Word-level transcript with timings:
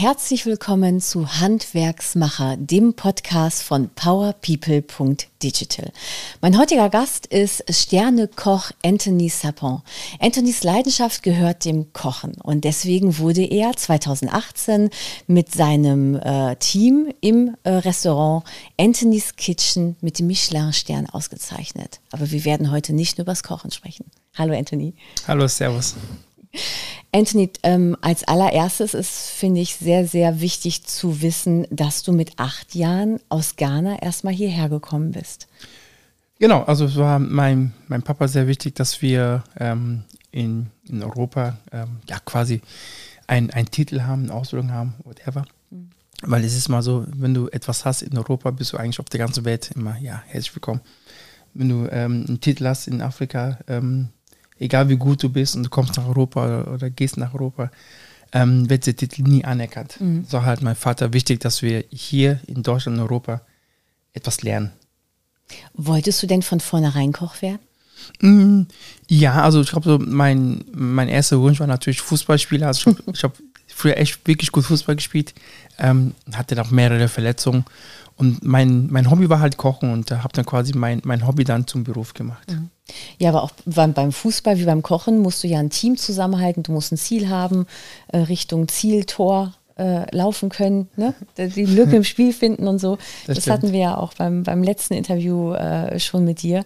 herzlich 0.00 0.46
willkommen 0.46 1.00
zu 1.00 1.40
Handwerksmacher, 1.40 2.56
dem 2.56 2.94
Podcast 2.94 3.64
von 3.64 3.88
powerpeople.digital. 3.88 5.90
Mein 6.40 6.56
heutiger 6.56 6.88
Gast 6.88 7.26
ist 7.26 7.64
Sternekoch 7.68 8.70
Anthony 8.84 9.28
Sapon. 9.28 9.82
Anthonys 10.20 10.62
Leidenschaft 10.62 11.24
gehört 11.24 11.64
dem 11.64 11.92
Kochen 11.92 12.36
und 12.40 12.62
deswegen 12.62 13.18
wurde 13.18 13.42
er 13.42 13.72
2018 13.72 14.90
mit 15.26 15.52
seinem 15.52 16.14
äh, 16.14 16.54
Team 16.56 17.12
im 17.20 17.56
äh, 17.64 17.70
Restaurant 17.70 18.44
Anthony's 18.78 19.34
Kitchen 19.34 19.96
mit 20.00 20.20
dem 20.20 20.28
Michelin-Stern 20.28 21.10
ausgezeichnet. 21.10 21.98
Aber 22.12 22.30
wir 22.30 22.44
werden 22.44 22.70
heute 22.70 22.92
nicht 22.92 23.18
nur 23.18 23.24
über 23.24 23.32
das 23.32 23.42
Kochen 23.42 23.72
sprechen. 23.72 24.04
Hallo 24.36 24.56
Anthony. 24.56 24.94
Hallo, 25.26 25.48
Servus. 25.48 25.96
Anthony, 27.12 27.50
ähm, 27.62 27.96
als 28.00 28.24
allererstes 28.24 28.94
ist, 28.94 29.30
finde 29.30 29.60
ich, 29.60 29.76
sehr, 29.76 30.06
sehr 30.06 30.40
wichtig 30.40 30.84
zu 30.84 31.22
wissen, 31.22 31.66
dass 31.70 32.02
du 32.02 32.12
mit 32.12 32.38
acht 32.38 32.74
Jahren 32.74 33.18
aus 33.28 33.56
Ghana 33.56 34.02
erstmal 34.02 34.34
hierher 34.34 34.68
gekommen 34.68 35.12
bist. 35.12 35.48
Genau, 36.38 36.62
also 36.62 36.84
es 36.84 36.96
war 36.96 37.18
mein, 37.18 37.72
mein 37.88 38.02
Papa 38.02 38.28
sehr 38.28 38.46
wichtig, 38.46 38.74
dass 38.74 39.02
wir 39.02 39.42
ähm, 39.58 40.04
in, 40.30 40.68
in 40.88 41.02
Europa 41.02 41.58
ähm, 41.72 41.98
ja 42.08 42.18
quasi 42.20 42.60
einen 43.26 43.70
Titel 43.70 44.02
haben, 44.02 44.24
eine 44.24 44.34
Ausbildung 44.34 44.70
haben, 44.70 44.94
whatever. 45.04 45.44
Mhm. 45.70 45.90
Weil 46.22 46.44
es 46.44 46.56
ist 46.56 46.68
mal 46.68 46.82
so, 46.82 47.06
wenn 47.08 47.34
du 47.34 47.48
etwas 47.48 47.84
hast 47.84 48.02
in 48.02 48.16
Europa, 48.16 48.50
bist 48.50 48.72
du 48.72 48.76
eigentlich 48.76 49.00
auf 49.00 49.06
der 49.06 49.18
ganzen 49.18 49.44
Welt 49.44 49.70
immer, 49.74 49.98
ja, 49.98 50.22
herzlich 50.26 50.54
willkommen. 50.54 50.80
Wenn 51.54 51.68
du 51.68 51.88
ähm, 51.90 52.24
einen 52.28 52.40
Titel 52.40 52.66
hast 52.66 52.86
in 52.86 53.02
Afrika, 53.02 53.58
ähm, 53.66 54.08
egal 54.58 54.88
wie 54.88 54.96
gut 54.96 55.22
du 55.22 55.28
bist 55.28 55.56
und 55.56 55.64
du 55.64 55.70
kommst 55.70 55.96
nach 55.96 56.06
Europa 56.06 56.64
oder, 56.64 56.90
gehst 56.90 57.16
nach 57.16 57.34
Europa, 57.34 57.70
ähm, 58.32 58.68
wird 58.68 58.86
der 58.86 58.96
Titel 58.96 59.22
nie 59.22 59.44
anerkannt. 59.44 60.00
Mhm. 60.00 60.24
So 60.28 60.42
halt 60.42 60.62
mein 60.62 60.76
Vater 60.76 61.12
wichtig, 61.12 61.40
dass 61.40 61.62
wir 61.62 61.84
hier 61.90 62.40
in 62.46 62.62
Deutschland 62.62 62.98
und 62.98 63.04
Europa 63.04 63.40
etwas 64.12 64.42
lernen. 64.42 64.72
Wolltest 65.74 66.22
du 66.22 66.26
denn 66.26 66.42
von 66.42 66.60
vornherein 66.60 67.12
Koch 67.12 67.40
werden? 67.40 67.60
Mm, 68.20 68.62
ja, 69.08 69.42
also 69.42 69.60
ich 69.60 69.70
glaube, 69.70 69.88
so 69.88 69.98
mein, 69.98 70.64
mein 70.72 71.08
erster 71.08 71.40
Wunsch 71.40 71.58
war 71.60 71.66
natürlich 71.66 72.00
Fußballspieler. 72.00 72.66
Also 72.66 72.90
ich 72.90 73.22
habe 73.22 73.34
hab 73.36 73.38
früher 73.66 73.96
echt 73.96 74.26
wirklich 74.26 74.52
gut 74.52 74.64
Fußball 74.64 74.96
gespielt, 74.96 75.34
ähm, 75.78 76.14
hatte 76.32 76.60
auch 76.60 76.70
mehrere 76.70 77.08
Verletzungen 77.08 77.64
und 78.18 78.44
mein, 78.44 78.88
mein 78.90 79.10
Hobby 79.10 79.30
war 79.30 79.40
halt 79.40 79.56
Kochen 79.56 79.92
und 79.92 80.10
habe 80.10 80.32
dann 80.32 80.44
quasi 80.44 80.72
mein, 80.74 81.00
mein 81.04 81.26
Hobby 81.26 81.44
dann 81.44 81.66
zum 81.66 81.84
Beruf 81.84 82.14
gemacht. 82.14 82.50
Mhm. 82.50 82.68
Ja, 83.18 83.28
aber 83.30 83.44
auch 83.44 83.52
beim, 83.64 83.92
beim, 83.92 84.12
Fußball 84.12 84.58
wie 84.58 84.64
beim 84.64 84.82
Kochen 84.82 85.20
musst 85.20 85.44
du 85.44 85.48
ja 85.48 85.60
ein 85.60 85.70
Team 85.70 85.96
zusammenhalten, 85.96 86.64
du 86.64 86.72
musst 86.72 86.90
ein 86.90 86.96
Ziel 86.96 87.28
haben, 87.28 87.66
äh, 88.08 88.18
Richtung 88.18 88.66
Ziel, 88.66 89.04
Tor 89.04 89.54
äh, 89.76 90.14
laufen 90.14 90.48
können, 90.48 90.88
ne? 90.96 91.14
die 91.36 91.64
Lücke 91.64 91.96
im 91.96 92.04
Spiel 92.12 92.32
finden 92.32 92.66
und 92.66 92.80
so. 92.80 92.98
Das, 93.26 93.36
das 93.36 93.46
hatten 93.48 93.72
wir 93.72 93.78
ja 93.78 93.96
auch 93.96 94.14
beim, 94.14 94.42
beim 94.42 94.64
letzten 94.64 94.94
Interview 94.94 95.52
äh, 95.52 96.00
schon 96.00 96.24
mit 96.24 96.42
dir. 96.42 96.64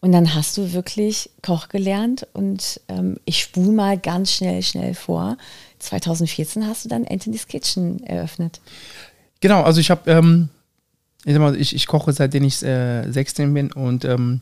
Und 0.00 0.12
dann 0.12 0.34
hast 0.34 0.56
du 0.56 0.72
wirklich 0.72 1.30
Koch 1.42 1.68
gelernt 1.68 2.26
und 2.32 2.80
ähm, 2.88 3.18
ich 3.24 3.40
spule 3.40 3.72
mal 3.72 3.98
ganz 3.98 4.32
schnell, 4.32 4.62
schnell 4.62 4.94
vor. 4.94 5.36
2014 5.80 6.66
hast 6.66 6.84
du 6.84 6.88
dann 6.88 7.06
Anthony's 7.06 7.48
Kitchen 7.48 8.02
eröffnet. 8.04 8.60
Genau, 9.40 9.62
also 9.62 9.80
ich 9.80 9.90
habe, 9.90 10.10
ähm, 10.10 10.48
ich, 11.24 11.74
ich, 11.74 11.86
koche 11.86 12.12
seitdem 12.12 12.44
ich 12.44 12.62
äh, 12.62 13.10
16 13.10 13.52
bin 13.52 13.72
und 13.72 14.04
ähm, 14.04 14.40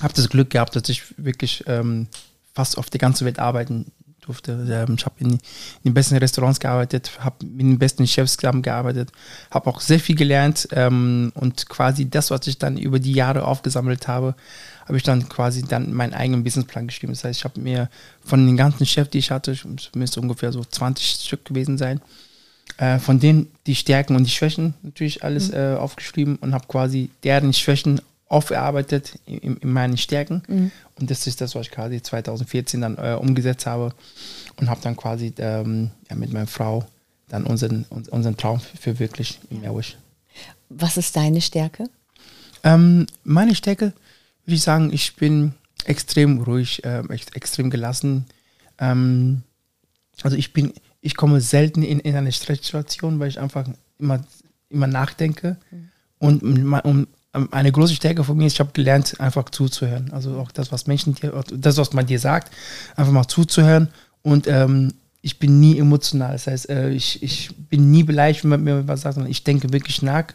habe 0.00 0.14
das 0.14 0.28
Glück 0.28 0.50
gehabt, 0.50 0.76
dass 0.76 0.88
ich 0.88 1.02
wirklich 1.16 1.64
ähm, 1.66 2.08
fast 2.54 2.78
auf 2.78 2.90
der 2.90 2.98
ganzen 2.98 3.24
Welt 3.24 3.38
arbeiten 3.38 3.86
durfte. 4.28 4.52
Ähm, 4.52 4.96
ich 4.96 5.04
habe 5.04 5.16
in, 5.18 5.30
in, 5.32 5.38
den 5.84 5.94
besten 5.94 6.16
Restaurants 6.16 6.60
gearbeitet, 6.60 7.12
habe 7.20 7.44
mit 7.44 7.60
den 7.60 7.78
besten 7.78 8.06
Chefs 8.06 8.36
zusammengearbeitet, 8.36 9.10
habe 9.50 9.68
auch 9.68 9.80
sehr 9.80 9.98
viel 9.98 10.14
gelernt 10.14 10.68
ähm, 10.72 11.32
und 11.34 11.68
quasi 11.68 12.08
das, 12.08 12.30
was 12.30 12.46
ich 12.46 12.58
dann 12.58 12.76
über 12.76 12.98
die 12.98 13.12
Jahre 13.12 13.44
aufgesammelt 13.44 14.06
habe, 14.06 14.34
habe 14.86 14.96
ich 14.96 15.02
dann 15.02 15.28
quasi 15.28 15.62
dann 15.62 15.92
meinen 15.92 16.14
eigenen 16.14 16.44
Businessplan 16.44 16.86
geschrieben. 16.86 17.12
Das 17.12 17.24
heißt, 17.24 17.40
ich 17.40 17.44
habe 17.44 17.60
mir 17.60 17.90
von 18.24 18.46
den 18.46 18.56
ganzen 18.56 18.86
Chefs, 18.86 19.10
die 19.10 19.18
ich 19.18 19.30
hatte, 19.30 19.52
es 19.52 19.66
müsste 19.94 20.20
ungefähr 20.20 20.52
so 20.52 20.62
20 20.64 21.06
Stück 21.26 21.44
gewesen 21.44 21.78
sein, 21.78 22.00
äh, 22.76 22.98
von 22.98 23.18
denen 23.18 23.50
die 23.66 23.74
Stärken 23.74 24.14
und 24.16 24.24
die 24.24 24.30
Schwächen 24.30 24.74
natürlich 24.82 25.24
alles 25.24 25.48
mhm. 25.48 25.56
äh, 25.56 25.74
aufgeschrieben 25.74 26.36
und 26.36 26.54
habe 26.54 26.66
quasi 26.68 27.10
deren 27.24 27.52
Schwächen 27.52 28.00
aufgearbeitet 28.28 29.18
in, 29.26 29.56
in 29.56 29.72
meinen 29.72 29.96
Stärken. 29.96 30.42
Mhm. 30.46 30.70
Und 31.00 31.10
das 31.10 31.26
ist 31.26 31.40
das, 31.40 31.54
was 31.54 31.66
ich 31.66 31.72
quasi 31.72 32.02
2014 32.02 32.80
dann 32.80 32.96
äh, 32.98 33.16
umgesetzt 33.18 33.66
habe 33.66 33.92
und 34.56 34.68
habe 34.68 34.80
dann 34.82 34.96
quasi 34.96 35.32
ähm, 35.38 35.90
ja, 36.10 36.16
mit 36.16 36.32
meiner 36.32 36.46
Frau 36.46 36.84
dann 37.28 37.44
unseren, 37.44 37.84
unseren 38.10 38.36
Traum 38.36 38.60
verwirklicht 38.60 39.40
in 39.50 39.60
Meerwisch. 39.60 39.96
Was 40.68 40.96
ist 40.96 41.16
deine 41.16 41.40
Stärke? 41.40 41.88
Ähm, 42.64 43.06
meine 43.24 43.54
Stärke 43.54 43.92
würde 44.44 44.54
ich 44.54 44.62
sagen, 44.62 44.92
ich 44.92 45.16
bin 45.16 45.52
extrem 45.84 46.40
ruhig, 46.42 46.84
äh, 46.84 47.02
extrem 47.34 47.70
gelassen. 47.70 48.26
Ähm, 48.78 49.42
also 50.22 50.36
ich 50.36 50.52
bin, 50.52 50.72
ich 51.08 51.16
komme 51.16 51.40
selten 51.40 51.82
in, 51.82 52.00
in 52.00 52.14
eine 52.14 52.32
Stresssituation, 52.32 53.18
weil 53.18 53.28
ich 53.28 53.40
einfach 53.40 53.66
immer, 53.98 54.22
immer 54.68 54.86
nachdenke 54.86 55.56
mhm. 55.70 55.88
und, 56.18 56.42
und 56.84 57.08
ähm, 57.32 57.48
eine 57.50 57.72
große 57.72 57.94
Stärke 57.94 58.24
von 58.24 58.36
mir 58.36 58.46
ist, 58.46 58.52
ich 58.52 58.60
habe 58.60 58.72
gelernt, 58.74 59.18
einfach 59.18 59.48
zuzuhören. 59.48 60.10
Also 60.12 60.38
auch 60.38 60.52
das, 60.52 60.70
was 60.70 60.86
Menschen 60.86 61.14
dir, 61.14 61.32
das, 61.50 61.78
was 61.78 61.94
man 61.94 62.04
dir 62.04 62.20
sagt, 62.20 62.52
einfach 62.94 63.12
mal 63.12 63.26
zuzuhören. 63.26 63.88
Und 64.20 64.46
ähm, 64.48 64.92
ich 65.22 65.38
bin 65.38 65.60
nie 65.60 65.78
emotional. 65.78 66.32
Das 66.32 66.46
heißt, 66.46 66.68
äh, 66.68 66.90
ich, 66.90 67.22
ich 67.22 67.56
bin 67.56 67.90
nie 67.90 68.02
beleidigt, 68.02 68.44
wenn 68.44 68.50
man 68.50 68.64
mir 68.64 68.86
was 68.86 69.00
sagt, 69.00 69.14
sondern 69.14 69.30
ich 69.30 69.44
denke 69.44 69.72
wirklich 69.72 70.02
nach, 70.02 70.26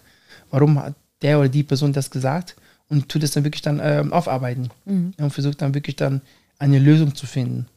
warum 0.49 0.79
hat 0.79 0.95
der 1.21 1.37
oder 1.37 1.49
die 1.49 1.63
Person 1.63 1.93
das 1.93 2.09
gesagt 2.09 2.55
und 2.89 3.09
tue 3.09 3.21
das 3.21 3.29
dann 3.31 3.43
wirklich 3.43 3.61
dann 3.61 3.79
äh, 3.79 4.03
aufarbeiten. 4.09 4.71
Mhm. 4.85 5.13
Und 5.17 5.31
versuche 5.31 5.53
dann 5.53 5.75
wirklich 5.75 5.97
dann 5.97 6.21
eine 6.57 6.79
Lösung 6.79 7.13
zu 7.13 7.27
finden. 7.27 7.67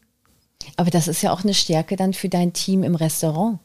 Aber 0.76 0.90
das 0.90 1.08
ist 1.08 1.22
ja 1.22 1.32
auch 1.32 1.44
eine 1.44 1.54
Stärke 1.54 1.96
dann 1.96 2.12
für 2.12 2.28
dein 2.28 2.52
Team 2.52 2.82
im 2.82 2.94
Restaurant. 2.94 3.58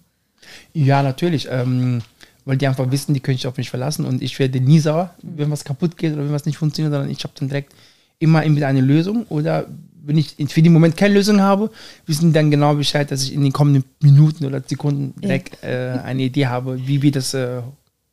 Ja, 0.73 1.03
natürlich. 1.03 1.47
Ähm, 1.49 2.01
weil 2.45 2.57
die 2.57 2.67
einfach 2.67 2.89
wissen, 2.91 3.13
die 3.13 3.19
können 3.19 3.37
sich 3.37 3.47
auf 3.47 3.57
mich 3.57 3.69
verlassen 3.69 4.05
und 4.05 4.21
ich 4.21 4.39
werde 4.39 4.59
nie 4.59 4.79
sauer, 4.79 5.13
wenn 5.21 5.51
was 5.51 5.63
kaputt 5.63 5.97
geht 5.97 6.13
oder 6.13 6.23
wenn 6.23 6.33
was 6.33 6.45
nicht 6.45 6.57
funktioniert, 6.57 6.91
sondern 6.91 7.11
ich 7.11 7.23
habe 7.23 7.33
dann 7.37 7.49
direkt 7.49 7.73
immer 8.19 8.43
entweder 8.43 8.67
eine 8.67 8.81
Lösung 8.81 9.25
oder 9.29 9.67
wenn 10.03 10.17
ich 10.17 10.35
für 10.49 10.61
den 10.63 10.73
Moment 10.73 10.97
keine 10.97 11.13
Lösung 11.13 11.41
habe, 11.41 11.69
wissen 12.07 12.29
die 12.29 12.33
dann 12.33 12.49
genau 12.49 12.73
Bescheid, 12.73 13.11
dass 13.11 13.23
ich 13.23 13.33
in 13.33 13.43
den 13.43 13.51
kommenden 13.51 13.83
Minuten 14.01 14.45
oder 14.45 14.61
Sekunden 14.65 15.19
direkt 15.21 15.63
äh, 15.63 15.99
eine 16.03 16.23
Idee 16.23 16.47
habe, 16.47 16.87
wie 16.87 17.03
wir 17.03 17.11
das 17.11 17.35
äh, 17.35 17.61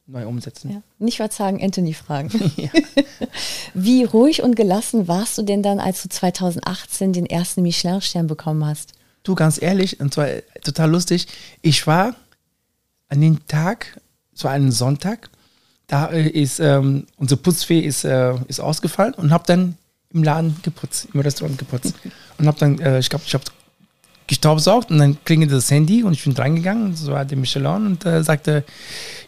neu 0.08 0.26
umsetzen. 0.26 0.70
Ja. 0.70 0.82
Nicht 0.98 1.20
was 1.20 1.36
sagen, 1.36 1.62
Anthony 1.62 1.92
fragen. 1.92 2.30
wie 3.74 4.04
ruhig 4.04 4.42
und 4.42 4.56
gelassen 4.56 5.06
warst 5.06 5.38
du 5.38 5.42
denn 5.42 5.62
dann, 5.62 5.78
als 5.78 6.02
du 6.02 6.08
2018 6.08 7.12
den 7.12 7.26
ersten 7.26 7.62
Michelin-Stern 7.62 8.26
bekommen 8.26 8.64
hast? 8.64 8.92
Du, 9.22 9.34
ganz 9.34 9.60
ehrlich, 9.60 10.00
und 10.00 10.14
zwar 10.14 10.28
total 10.64 10.90
lustig, 10.90 11.26
ich 11.60 11.86
war 11.86 12.16
an 13.08 13.20
dem 13.20 13.46
Tag 13.46 14.00
zu 14.34 14.48
einem 14.48 14.70
Sonntag. 14.70 15.28
Da 15.86 16.06
äh, 16.06 16.28
ist 16.28 16.60
ähm, 16.60 17.06
unsere 17.16 17.40
Putzfee 17.40 17.80
ist, 17.80 18.04
äh, 18.04 18.34
ist 18.46 18.60
ausgefallen 18.60 19.14
und 19.14 19.30
habe 19.30 19.44
dann 19.46 19.76
im 20.10 20.22
Laden 20.22 20.56
geputzt, 20.62 21.08
im 21.12 21.20
Restaurant 21.20 21.58
geputzt. 21.58 21.94
Und 22.38 22.46
habe 22.46 22.58
dann, 22.58 22.78
äh, 22.78 23.00
ich 23.00 23.10
glaube, 23.10 23.24
ich 23.26 23.34
habe 23.34 23.44
gestaubsaugt 24.28 24.90
und 24.90 24.98
dann 24.98 25.18
klingelt 25.24 25.50
das 25.50 25.70
Handy 25.70 26.04
und 26.04 26.12
ich 26.12 26.22
bin 26.22 26.34
drangegangen, 26.34 26.94
so 26.94 27.12
war 27.12 27.24
der 27.24 27.36
Michelin 27.36 27.86
und 27.86 28.06
äh, 28.06 28.22
sagte, 28.22 28.62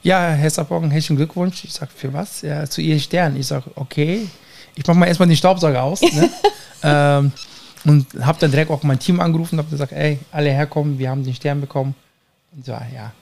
ja, 0.02 0.28
Herr 0.28 0.50
Sapong, 0.50 0.90
herzlichen 0.90 1.16
Glückwunsch. 1.16 1.64
Ich 1.64 1.72
sage, 1.72 1.90
für 1.94 2.12
was? 2.12 2.42
Ja, 2.42 2.68
zu 2.68 2.80
Ihren 2.80 3.00
Stern. 3.00 3.34
Ich 3.36 3.46
sage, 3.46 3.70
okay, 3.74 4.28
ich 4.76 4.86
mache 4.86 4.98
mal 4.98 5.06
erstmal 5.06 5.28
den 5.28 5.36
Staubsauger 5.36 5.82
aus. 5.82 6.02
Ne? 6.02 6.30
ähm, 6.82 7.32
und 7.84 8.06
habe 8.20 8.38
dann 8.38 8.50
direkt 8.50 8.70
auch 8.70 8.82
mein 8.82 8.98
Team 8.98 9.20
angerufen 9.20 9.54
und 9.54 9.64
habe 9.64 9.70
gesagt, 9.70 9.92
ey, 9.92 10.18
alle 10.30 10.50
herkommen, 10.50 10.98
wir 10.98 11.08
haben 11.08 11.24
den 11.24 11.34
Stern 11.34 11.60
bekommen. 11.60 11.94
Und 12.54 12.66
so, 12.66 12.72
ja. 12.72 13.12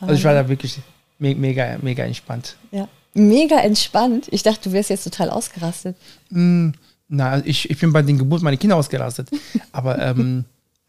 Also 0.00 0.14
ich 0.14 0.24
war 0.24 0.34
da 0.34 0.48
wirklich 0.48 0.78
me 1.18 1.34
mega, 1.34 1.78
mega 1.80 2.04
entspannt. 2.04 2.56
Ja, 2.70 2.86
mega 3.14 3.60
entspannt. 3.60 4.26
Ich 4.30 4.42
dachte, 4.42 4.68
du 4.68 4.72
wärst 4.72 4.90
jetzt 4.90 5.04
total 5.04 5.30
ausgerastet. 5.30 5.96
Mm, 6.30 6.70
na, 7.08 7.42
ich, 7.44 7.70
ich 7.70 7.78
bin 7.78 7.92
bei 7.92 8.02
den 8.02 8.18
Geburten 8.18 8.44
meiner 8.44 8.56
Kinder 8.56 8.76
ausgerastet. 8.76 9.28
Aber 9.72 9.98
ähm, 9.98 10.44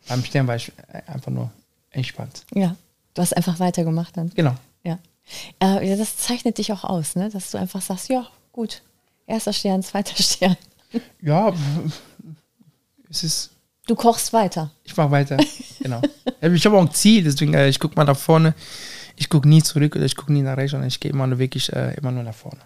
beim 0.07 0.23
Stern 0.23 0.47
war 0.47 0.55
ich 0.55 0.71
einfach 1.07 1.31
nur 1.31 1.51
entspannt. 1.91 2.45
Ja, 2.53 2.75
du 3.13 3.21
hast 3.21 3.35
einfach 3.35 3.59
weitergemacht 3.59 4.15
dann. 4.17 4.31
Genau. 4.35 4.55
Ja. 4.83 4.99
Äh, 5.59 5.97
das 5.97 6.17
zeichnet 6.17 6.57
dich 6.57 6.71
auch 6.71 6.83
aus, 6.83 7.15
ne? 7.15 7.29
dass 7.29 7.51
du 7.51 7.57
einfach 7.57 7.81
sagst, 7.81 8.09
ja, 8.09 8.27
gut, 8.51 8.81
erster 9.25 9.53
Stern, 9.53 9.83
zweiter 9.83 10.15
Stern. 10.21 10.57
Ja, 11.21 11.53
es 13.09 13.23
ist. 13.23 13.51
Du 13.87 13.95
kochst 13.95 14.33
weiter. 14.33 14.71
Ich 14.83 14.97
mache 14.97 15.11
weiter, 15.11 15.37
genau. 15.79 16.01
ich 16.41 16.65
habe 16.65 16.77
auch 16.77 16.81
ein 16.81 16.91
Ziel, 16.91 17.23
deswegen, 17.23 17.53
äh, 17.53 17.67
ich 17.67 17.79
gucke 17.79 17.95
mal 17.95 18.03
nach 18.03 18.17
vorne 18.17 18.55
ich 19.15 19.29
gucke 19.29 19.47
nie 19.47 19.63
zurück 19.63 19.95
oder 19.95 20.05
ich 20.05 20.15
gucke 20.15 20.33
nie 20.33 20.41
nach 20.41 20.57
rechts, 20.57 20.71
sondern 20.71 20.87
ich 20.87 20.99
gehe 20.99 21.11
immer 21.11 21.27
nur 21.27 21.39
wirklich 21.39 21.71
äh, 21.73 21.93
immer 21.95 22.11
nur 22.11 22.23
nach 22.23 22.35
vorne. 22.35 22.59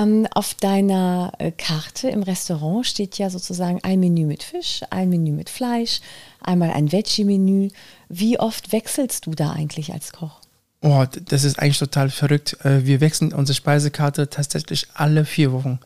Ähm, 0.00 0.26
auf 0.34 0.54
deiner 0.54 1.32
äh, 1.38 1.50
Karte 1.50 2.08
im 2.08 2.22
Restaurant 2.22 2.86
steht 2.86 3.18
ja 3.18 3.28
sozusagen 3.28 3.80
ein 3.82 4.00
Menü 4.00 4.24
mit 4.24 4.42
Fisch, 4.42 4.80
ein 4.90 5.10
Menü 5.10 5.32
mit 5.32 5.50
Fleisch, 5.50 6.00
einmal 6.40 6.70
ein 6.70 6.90
Veggie-Menü. 6.90 7.68
Wie 8.08 8.38
oft 8.38 8.72
wechselst 8.72 9.26
du 9.26 9.32
da 9.32 9.52
eigentlich 9.52 9.92
als 9.92 10.12
Koch? 10.12 10.40
Oh, 10.82 11.04
das 11.26 11.44
ist 11.44 11.58
eigentlich 11.58 11.78
total 11.78 12.08
verrückt. 12.08 12.56
Äh, 12.64 12.86
wir 12.86 13.00
wechseln 13.00 13.34
unsere 13.34 13.54
Speisekarte 13.54 14.30
tatsächlich 14.30 14.86
alle 14.94 15.24
vier 15.26 15.52
Wochen. 15.52 15.78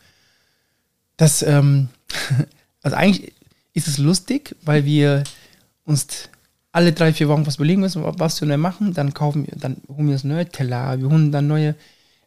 Das, 1.17 1.41
ähm, 1.41 1.89
also 2.83 2.95
eigentlich 2.95 3.33
ist 3.73 3.87
es 3.87 3.97
lustig, 3.97 4.55
weil 4.61 4.85
wir 4.85 5.25
uns 5.83 6.07
alle 6.71 6.93
drei, 6.93 7.11
vier 7.11 7.27
Wochen 7.27 7.45
was 7.45 7.55
überlegen 7.55 7.81
müssen, 7.81 8.03
was 8.05 8.41
wir 8.41 8.57
machen. 8.57 8.93
Dann 8.93 9.13
kaufen 9.13 9.45
wir, 9.47 9.57
dann 9.57 9.77
holen 9.89 10.07
wir 10.07 10.13
uns 10.13 10.23
neue 10.23 10.47
Teller, 10.47 10.99
wir 10.99 11.09
holen 11.09 11.33
dann 11.33 11.47
neue 11.47 11.75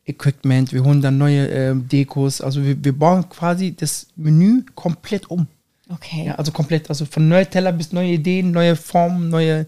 Equipment, 0.09 0.73
wir 0.73 0.83
holen 0.85 1.03
dann 1.03 1.19
neue 1.19 1.49
äh, 1.51 1.75
Dekos. 1.75 2.41
Also 2.41 2.65
wir, 2.65 2.83
wir 2.83 2.99
bauen 2.99 3.29
quasi 3.29 3.75
das 3.77 4.07
Menü 4.17 4.63
komplett 4.75 5.31
um. 5.31 5.47
Okay. 5.91 6.27
Ja, 6.27 6.35
also 6.35 6.53
komplett, 6.53 6.89
also 6.91 7.05
von 7.07 7.29
neue 7.29 7.47
Teller 7.47 7.73
bis 7.73 7.93
neue 7.93 8.13
Ideen, 8.13 8.51
neue 8.51 8.77
Formen, 8.77 9.29
neue, 9.31 9.67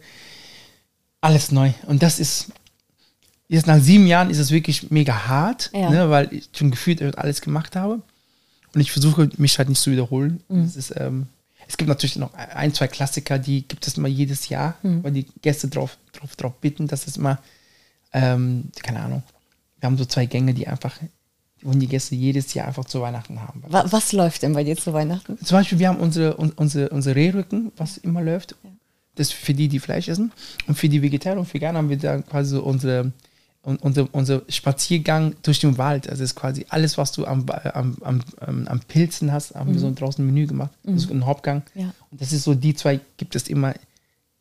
alles 1.21 1.51
neu. 1.53 1.73
Und 1.87 2.03
das 2.03 2.19
ist, 2.21 2.49
jetzt 3.49 3.67
nach 3.67 3.81
sieben 3.81 4.07
Jahren 4.07 4.31
ist 4.31 4.39
es 4.39 4.51
wirklich 4.51 4.91
mega 4.91 5.27
hart, 5.27 5.71
Ja. 5.75 5.91
ne, 5.91 6.11
weil 6.11 6.33
ich 6.33 6.49
schon 6.55 6.71
gefühlt 6.71 7.03
alles 7.19 7.41
gemacht 7.41 7.77
habe. 7.77 8.01
Und 8.75 8.81
ich 8.81 8.93
versuche 8.93 9.31
mich 9.39 9.59
halt 9.59 9.69
nicht 9.69 9.81
zu 9.81 9.91
wiederholen. 9.91 10.41
Mhm. 10.49 10.63
Es, 10.65 10.77
ist, 10.77 10.95
ähm, 10.97 11.27
es 11.67 11.77
gibt 11.77 11.89
natürlich 11.89 12.17
noch 12.17 12.33
ein, 12.35 12.73
zwei 12.75 12.87
Klassiker, 12.89 13.39
die 13.39 13.67
gibt 13.67 13.87
es 13.87 13.97
immer 13.97 14.09
jedes 14.09 14.49
Jahr, 14.49 14.77
Mhm. 14.83 15.03
weil 15.05 15.13
die 15.13 15.27
Gäste 15.43 15.69
drauf, 15.69 15.97
drauf, 16.13 16.37
drauf 16.37 16.55
bitten, 16.61 16.87
dass 16.87 17.07
es 17.07 17.17
immer, 17.17 17.39
ähm, 18.13 18.65
keine 18.83 19.01
Ahnung, 19.01 19.23
wir 19.81 19.87
haben 19.87 19.97
so 19.99 20.05
zwei 20.05 20.27
Gänge, 20.27 20.55
die 20.55 20.69
einfach, 20.69 20.95
die 21.61 21.67
wollen 21.67 21.81
die 21.81 21.87
Gäste 21.89 22.15
jedes 22.15 22.55
Jahr 22.55 22.67
einfach 22.69 22.85
zu 22.85 23.01
Weihnachten 23.01 23.41
haben. 23.41 23.63
Wa 23.69 23.85
was 23.91 24.13
läuft 24.13 24.43
denn 24.43 24.53
bei 24.53 24.65
dir 24.65 24.77
zu 24.77 24.93
Weihnachten? 24.93 25.39
Zum 25.45 25.57
Beispiel, 25.59 25.79
wir 25.79 25.89
haben 25.89 25.99
unsere, 26.01 26.39
un- 26.39 26.53
unsere, 26.57 26.89
unsere 26.91 27.17
Rehrücken, 27.17 27.73
was 27.77 27.97
immer 27.99 28.23
läuft. 28.23 28.55
Das 29.17 29.29
ist 29.29 29.33
für 29.35 29.53
die, 29.55 29.69
die 29.69 29.81
Fleisch 29.81 30.09
essen. 30.09 30.33
Und 30.67 30.77
für 30.79 30.89
die 30.89 31.03
Vegetarier 31.03 31.39
und 31.41 31.53
Veganer 31.53 31.79
haben 31.79 31.91
wir 31.91 31.99
dann 31.99 32.25
quasi 32.27 32.51
so 32.51 32.63
unsere, 32.63 33.13
un- 33.67 33.77
unser, 33.79 34.09
unser 34.13 34.43
Spaziergang 34.49 35.35
durch 35.43 35.59
den 35.61 35.77
Wald. 35.77 36.09
Also 36.09 36.23
ist 36.25 36.35
quasi 36.37 36.65
alles, 36.71 36.97
was 36.97 37.13
du 37.13 37.27
am, 37.27 37.45
Ba- 37.47 37.73
am, 37.75 37.97
am, 38.03 38.23
am, 38.41 38.69
am 38.69 38.81
Pilzen 38.81 39.33
hast, 39.33 39.55
haben 39.55 39.73
wir 39.75 39.81
so 39.81 39.93
draußen 39.93 40.23
ein 40.25 40.27
Menü 40.33 40.47
gemacht. 40.47 40.71
Das 40.85 41.05
ist 41.05 41.11
ein 41.11 41.27
Hauptgang. 41.27 41.63
Ja. 41.75 41.93
Und 42.11 42.21
das 42.21 42.33
ist 42.33 42.45
so, 42.45 42.55
die 42.55 42.75
zwei 42.75 43.01
gibt 43.19 43.35
es 43.37 43.49
immer, 43.49 43.75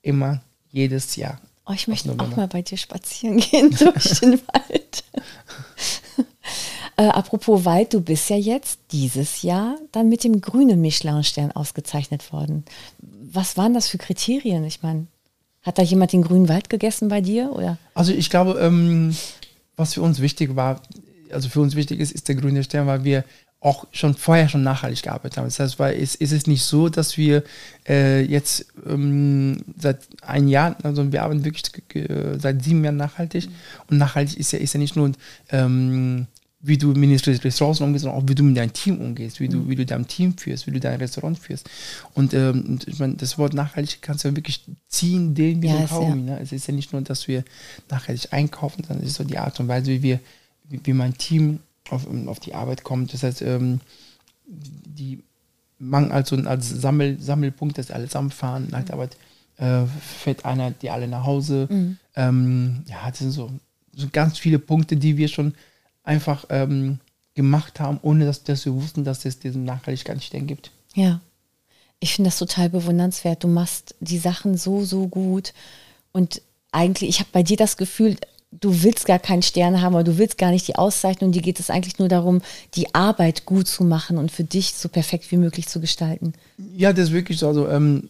immer 0.02 0.42
jedes 0.72 1.16
Jahr. 1.16 1.40
Oh, 1.66 1.74
ich 1.74 1.88
möchte 1.88 2.12
auch 2.18 2.36
mal 2.36 2.48
bei 2.48 2.62
dir 2.62 2.78
spazieren 2.78 3.38
gehen 3.52 3.72
durch 3.72 4.20
den 4.22 4.34
Wald. 4.48 4.79
Äh, 6.98 7.08
apropos 7.08 7.66
Wald, 7.66 7.94
du 7.94 8.02
bist 8.02 8.30
ja 8.30 8.36
jetzt 8.36 8.80
dieses 8.92 9.42
Jahr 9.42 9.78
dann 9.92 10.10
mit 10.10 10.24
dem 10.24 10.42
grünen 10.42 10.82
Michelin-Stern 10.82 11.52
ausgezeichnet 11.52 12.32
worden. 12.34 12.66
Was 13.32 13.58
waren 13.58 13.74
das 13.74 13.88
für 13.88 13.98
Kriterien? 13.98 14.64
Ich 14.66 14.82
meine, 14.82 15.08
hat 15.62 15.78
da 15.78 15.84
jemand 15.84 16.14
den 16.14 16.24
grünen 16.24 16.50
Wald 16.50 16.70
gegessen 16.70 17.10
bei 17.10 17.22
dir? 17.22 17.52
Oder? 17.54 17.78
Also 17.94 18.12
ich 18.14 18.30
glaube, 18.30 18.60
ähm, 18.60 19.16
was 19.76 19.94
für 19.94 20.02
uns 20.02 20.20
wichtig 20.20 20.56
war, 20.56 20.82
also 21.32 21.50
für 21.50 21.62
uns 21.62 21.76
wichtig 21.76 22.00
ist, 22.00 22.12
ist 22.12 22.28
der 22.28 22.36
grüne 22.36 22.64
Stern, 22.64 22.88
weil 22.88 23.04
wir 23.04 23.24
auch 23.62 23.88
schon 23.92 24.14
vorher 24.16 24.48
schon 24.48 24.64
nachhaltig 24.64 25.04
gearbeitet 25.04 25.38
haben. 25.38 25.46
Das 25.46 25.60
heißt, 25.60 25.80
weil 25.80 26.02
es, 26.02 26.16
es 26.16 26.32
ist 26.32 26.48
nicht 26.48 26.64
so, 26.64 26.88
dass 26.88 27.18
wir 27.18 27.44
äh, 27.88 28.22
jetzt 28.24 28.68
ähm, 28.88 29.58
seit 29.78 30.00
einem 30.22 30.48
Jahr, 30.48 30.78
also 30.82 31.12
wir 31.12 31.24
arbeiten 31.24 31.44
wirklich 31.44 31.66
äh, 31.96 32.38
seit 32.40 32.64
sieben 32.64 32.84
Jahren 32.86 32.96
nachhaltig. 32.96 33.50
Und 33.90 33.98
nachhaltig 33.98 34.38
ist 34.38 34.54
ja, 34.54 34.60
ist 34.60 34.74
ja 34.74 34.80
nicht 34.80 34.96
nur, 34.96 35.12
ähm, 35.50 36.28
wie 36.62 36.78
du 36.78 36.88
mit 36.94 37.26
den 37.26 37.36
Ressourcen 37.38 37.84
umgehst, 37.84 38.04
sondern 38.04 38.22
auch 38.22 38.28
wie 38.30 38.36
du 38.36 38.44
mit 38.44 38.56
deinem 38.58 38.72
Team 38.74 39.00
umgehst, 39.00 39.40
wie 39.42 39.48
du, 39.50 39.68
wie 39.70 39.76
du 39.76 39.86
dein 39.86 40.08
Team 40.08 40.38
führst, 40.38 40.66
wie 40.68 40.72
du 40.72 40.80
dein 40.80 40.98
Restaurant 41.00 41.38
führst. 41.40 41.70
Und, 42.14 42.34
ähm, 42.34 42.80
ich 42.86 43.00
meine, 43.00 43.16
das 43.16 43.38
Wort 43.38 43.54
nachhaltig 43.54 44.02
kannst 44.02 44.24
du 44.24 44.30
ja 44.30 44.36
wirklich 44.36 44.64
ziehen, 44.88 45.36
den 45.36 45.62
wie 45.62 45.68
Ja, 45.68 45.74
so 45.80 45.84
ist 45.84 45.92
ja- 45.92 45.98
Kaugummi. 45.98 46.22
Ne? 46.24 46.40
Es 46.42 46.52
ist 46.54 46.68
ja 46.68 46.74
nicht 46.74 46.94
nur, 46.94 47.02
dass 47.02 47.28
wir 47.28 47.44
nachhaltig 47.90 48.32
einkaufen, 48.32 48.84
sondern 48.86 49.04
es 49.06 49.12
ist 49.12 49.18
so 49.18 49.24
die 49.26 49.38
Art 49.38 49.60
und 49.60 49.68
Weise, 49.68 49.88
wie 49.92 50.02
wir, 50.02 50.20
wie, 50.70 50.80
wie 50.84 50.94
mein 50.94 51.18
Team 51.18 51.60
auf, 51.92 52.08
auf 52.28 52.40
die 52.40 52.54
Arbeit 52.54 52.84
kommt. 52.84 53.14
Das 53.14 53.24
heißt, 53.24 53.42
ähm, 53.42 53.80
die 54.46 55.24
machen 55.78 56.12
also 56.12 56.36
als 56.38 56.70
Sammel, 56.70 57.20
Sammelpunkt, 57.20 57.78
dass 57.78 57.92
alle 57.92 58.08
zusammenfahren. 58.08 58.68
Nach 58.72 58.84
der 58.84 58.96
Arbeit 58.96 59.18
äh, 59.58 59.86
fährt 60.02 60.46
einer 60.46 60.72
die 60.72 60.90
alle 60.90 61.08
nach 61.08 61.26
Hause. 61.26 61.68
Ähm, 62.16 62.84
ja, 62.88 63.10
das 63.10 63.20
sind 63.20 63.32
so, 63.32 63.52
so 63.96 64.08
ganz 64.12 64.38
viele 64.38 64.60
Punkte, 64.60 64.98
die 64.98 65.18
wir 65.18 65.28
schon 65.28 65.54
einfach 66.04 66.46
ähm, 66.50 67.00
gemacht 67.36 67.80
haben, 67.80 68.00
ohne 68.02 68.26
dass, 68.26 68.44
dass 68.44 68.66
wir 68.66 68.74
wussten, 68.74 69.04
dass 69.04 69.26
es 69.26 69.40
diesen 69.40 69.64
Nachhaltigkeitsstern 69.64 70.48
gibt. 70.48 70.72
Ja. 70.96 71.22
Ich 72.02 72.14
finde 72.16 72.30
das 72.30 72.40
total 72.40 72.70
bewundernswert. 72.70 73.44
Du 73.44 73.48
machst 73.48 73.96
die 74.00 74.18
Sachen 74.18 74.58
so, 74.58 74.86
so 74.86 75.08
gut. 75.08 75.54
Und 76.14 76.42
eigentlich, 76.72 77.10
ich 77.10 77.20
habe 77.20 77.30
bei 77.34 77.44
dir 77.44 77.58
das 77.58 77.78
Gefühl, 77.78 78.16
du 78.52 78.84
willst 78.84 79.06
gar 79.06 79.20
keinen 79.20 79.42
Stern 79.42 79.82
haben, 79.82 79.94
aber 79.94 80.04
du 80.04 80.18
willst 80.18 80.38
gar 80.38 80.52
nicht 80.52 80.68
die 80.68 80.76
Auszeichnung. 80.76 81.32
Dir 81.32 81.42
geht 81.42 81.60
es 81.60 81.70
eigentlich 81.70 82.00
nur 82.00 82.08
darum, 82.08 82.42
die 82.76 82.94
Arbeit 82.96 83.46
gut 83.46 83.68
zu 83.68 83.84
machen 83.84 84.18
und 84.18 84.32
für 84.32 84.44
dich 84.44 84.74
so 84.74 84.90
perfekt 84.90 85.32
wie 85.32 85.38
möglich 85.38 85.68
zu 85.68 85.80
gestalten. 85.80 86.34
Ja, 86.76 86.92
das 86.92 87.10
ist 87.10 87.14
wirklich 87.14 87.38
so. 87.38 87.48
Also, 87.48 87.68
ähm, 87.70 88.10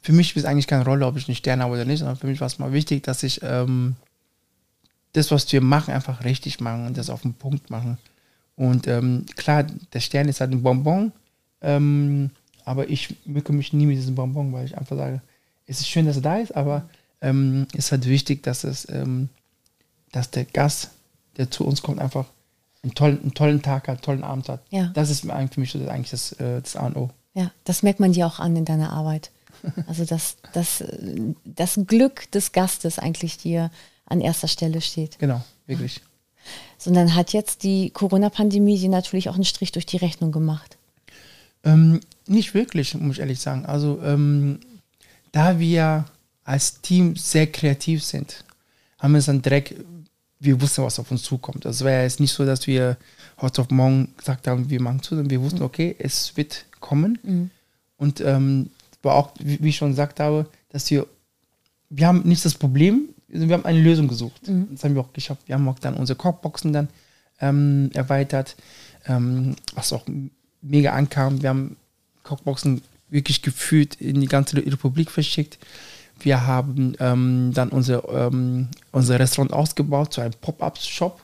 für 0.00 0.12
mich 0.12 0.28
spielt 0.28 0.44
es 0.44 0.50
eigentlich 0.50 0.66
keine 0.66 0.84
Rolle, 0.84 1.06
ob 1.06 1.16
ich 1.16 1.28
einen 1.28 1.36
Stern 1.36 1.62
habe 1.62 1.74
oder 1.74 1.84
nicht, 1.84 1.98
sondern 1.98 2.16
für 2.16 2.26
mich 2.26 2.40
war 2.40 2.46
es 2.46 2.58
mal 2.58 2.72
wichtig, 2.72 3.02
dass 3.02 3.22
ich 3.22 3.40
ähm, 3.42 3.96
das, 5.12 5.30
was 5.30 5.50
wir 5.52 5.60
machen, 5.60 5.94
einfach 5.94 6.24
richtig 6.24 6.60
machen 6.60 6.86
und 6.86 6.98
das 6.98 7.10
auf 7.10 7.22
den 7.22 7.34
Punkt 7.34 7.70
machen. 7.70 7.98
Und 8.54 8.86
ähm, 8.86 9.26
klar, 9.36 9.64
der 9.64 10.00
Stern 10.00 10.28
ist 10.28 10.40
halt 10.40 10.52
ein 10.52 10.62
Bonbon, 10.62 11.12
ähm, 11.60 12.30
aber 12.64 12.88
ich 12.88 13.14
mücke 13.24 13.52
mich 13.52 13.72
nie 13.72 13.86
mit 13.86 13.96
diesem 13.96 14.14
Bonbon, 14.14 14.52
weil 14.52 14.66
ich 14.66 14.76
einfach 14.76 14.96
sage, 14.96 15.20
es 15.66 15.80
ist 15.80 15.88
schön, 15.88 16.06
dass 16.06 16.16
er 16.16 16.22
da 16.22 16.36
ist, 16.36 16.54
aber 16.56 16.88
ähm, 17.20 17.66
es 17.72 17.86
ist 17.86 17.92
halt 17.92 18.06
wichtig, 18.06 18.42
dass 18.42 18.64
es, 18.64 18.88
ähm, 18.88 19.28
dass 20.16 20.30
der 20.30 20.46
Gast, 20.46 20.90
der 21.36 21.50
zu 21.50 21.66
uns 21.66 21.82
kommt, 21.82 22.00
einfach 22.00 22.24
einen 22.82 22.94
tollen, 22.94 23.20
einen 23.20 23.34
tollen 23.34 23.62
Tag 23.62 23.82
hat, 23.88 23.96
einen 23.96 24.02
tollen 24.02 24.24
Abend 24.24 24.48
hat. 24.48 24.62
Ja. 24.70 24.90
Das 24.94 25.10
ist 25.10 25.20
für 25.20 25.60
mich 25.60 25.74
eigentlich 25.76 26.10
das, 26.10 26.32
äh, 26.32 26.62
das 26.62 26.74
A 26.74 26.86
und 26.86 26.96
O. 26.96 27.10
Ja, 27.34 27.50
das 27.64 27.82
merkt 27.82 28.00
man 28.00 28.12
dir 28.12 28.26
auch 28.26 28.38
an 28.38 28.56
in 28.56 28.64
deiner 28.64 28.92
Arbeit. 28.92 29.30
Also, 29.88 30.04
dass, 30.04 30.36
äh, 30.80 31.34
das 31.44 31.80
Glück 31.86 32.30
des 32.30 32.52
Gastes 32.52 32.98
eigentlich 32.98 33.36
dir 33.38 33.70
an 34.04 34.20
erster 34.20 34.48
Stelle 34.48 34.80
steht. 34.80 35.18
Genau, 35.18 35.42
wirklich. 35.66 36.02
Sondern 36.78 37.14
hat 37.14 37.32
jetzt 37.32 37.62
die 37.62 37.90
Corona-Pandemie 37.90 38.78
dir 38.78 38.90
natürlich 38.90 39.28
auch 39.28 39.34
einen 39.34 39.44
Strich 39.44 39.72
durch 39.72 39.86
die 39.86 39.96
Rechnung 39.96 40.30
gemacht. 40.30 40.76
Ähm, 41.64 42.00
nicht 42.26 42.54
wirklich, 42.54 42.94
muss 42.94 43.16
ich 43.16 43.20
ehrlich 43.20 43.40
sagen. 43.40 43.66
Also, 43.66 44.00
ähm, 44.02 44.60
da 45.32 45.58
wir 45.58 46.04
als 46.44 46.80
Team 46.80 47.16
sehr 47.16 47.50
kreativ 47.50 48.04
sind, 48.04 48.44
haben 48.98 49.12
wir 49.12 49.18
es 49.18 49.26
dann 49.26 49.42
direkt, 49.42 49.74
wir 50.38 50.60
wussten, 50.60 50.82
was 50.82 50.98
auf 50.98 51.10
uns 51.10 51.22
zukommt. 51.22 51.66
Also, 51.66 51.82
es 51.82 51.84
war 51.84 51.92
ja 51.92 52.02
jetzt 52.02 52.20
nicht 52.20 52.32
so, 52.32 52.44
dass 52.44 52.66
wir 52.66 52.96
heute 53.40 53.62
auf 53.62 53.70
morgen 53.70 54.14
gesagt 54.16 54.46
haben, 54.46 54.68
wir 54.70 54.80
machen 54.80 55.02
zu, 55.02 55.10
sondern 55.10 55.30
wir 55.30 55.40
wussten, 55.40 55.62
okay, 55.62 55.94
es 55.98 56.36
wird 56.36 56.66
kommen. 56.80 57.18
Und 57.96 58.20
ähm, 58.20 58.70
war 59.02 59.14
auch, 59.14 59.32
wie, 59.38 59.68
ich 59.68 59.76
schon 59.76 59.90
gesagt 59.90 60.20
habe, 60.20 60.46
dass 60.70 60.90
wir, 60.90 61.06
wir 61.88 62.06
haben 62.06 62.22
nicht 62.24 62.44
das 62.44 62.54
Problem, 62.54 63.08
wir 63.28 63.54
haben 63.54 63.64
eine 63.64 63.80
Lösung 63.80 64.08
gesucht. 64.08 64.40
Das 64.72 64.84
haben 64.84 64.94
wir 64.94 65.00
auch 65.00 65.12
geschafft. 65.12 65.42
Wir 65.46 65.54
haben 65.54 65.68
auch 65.68 65.78
dann 65.78 65.94
unsere 65.94 66.16
Kochboxen 66.16 66.72
dann 66.72 66.88
ähm, 67.40 67.90
erweitert, 67.94 68.56
ähm, 69.06 69.56
was 69.74 69.92
auch 69.92 70.04
mega 70.62 70.92
ankam. 70.92 71.42
Wir 71.42 71.48
haben 71.50 71.76
Kochboxen 72.22 72.82
wirklich 73.08 73.42
gefühlt 73.42 73.94
in 73.96 74.20
die 74.20 74.26
ganze 74.26 74.56
Republik 74.56 75.10
verschickt. 75.10 75.58
Wir 76.20 76.46
haben 76.46 76.94
ähm, 76.98 77.52
dann 77.54 77.68
unser, 77.68 78.08
ähm, 78.08 78.68
unser 78.92 79.18
Restaurant 79.18 79.52
ausgebaut 79.52 80.12
zu 80.14 80.20
einem 80.20 80.32
Pop-Up-Shop, 80.40 81.20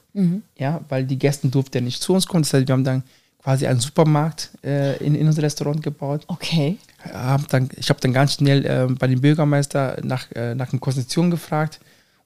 ja, 0.58 0.80
weil 0.90 1.04
die 1.06 1.18
Gäste 1.18 1.48
durften 1.48 1.78
ja 1.78 1.80
nicht 1.80 2.02
zu 2.02 2.12
uns 2.12 2.26
kommen. 2.26 2.42
Das 2.42 2.52
heißt, 2.52 2.68
wir 2.68 2.72
haben 2.74 2.84
dann 2.84 3.02
quasi 3.42 3.66
einen 3.66 3.80
Supermarkt 3.80 4.50
äh, 4.62 4.98
in, 5.04 5.14
in 5.14 5.26
unser 5.26 5.42
Restaurant 5.42 5.82
gebaut. 5.82 6.24
Okay. 6.28 6.76
Hab 7.12 7.48
dann, 7.48 7.70
ich 7.76 7.88
habe 7.88 7.98
dann 8.00 8.12
ganz 8.12 8.34
schnell 8.34 8.64
äh, 8.66 8.86
bei 8.92 9.06
dem 9.08 9.20
Bürgermeister 9.20 9.98
nach, 10.04 10.30
äh, 10.32 10.54
nach 10.54 10.70
einer 10.70 10.80
Konstitution 10.80 11.30
gefragt 11.30 11.80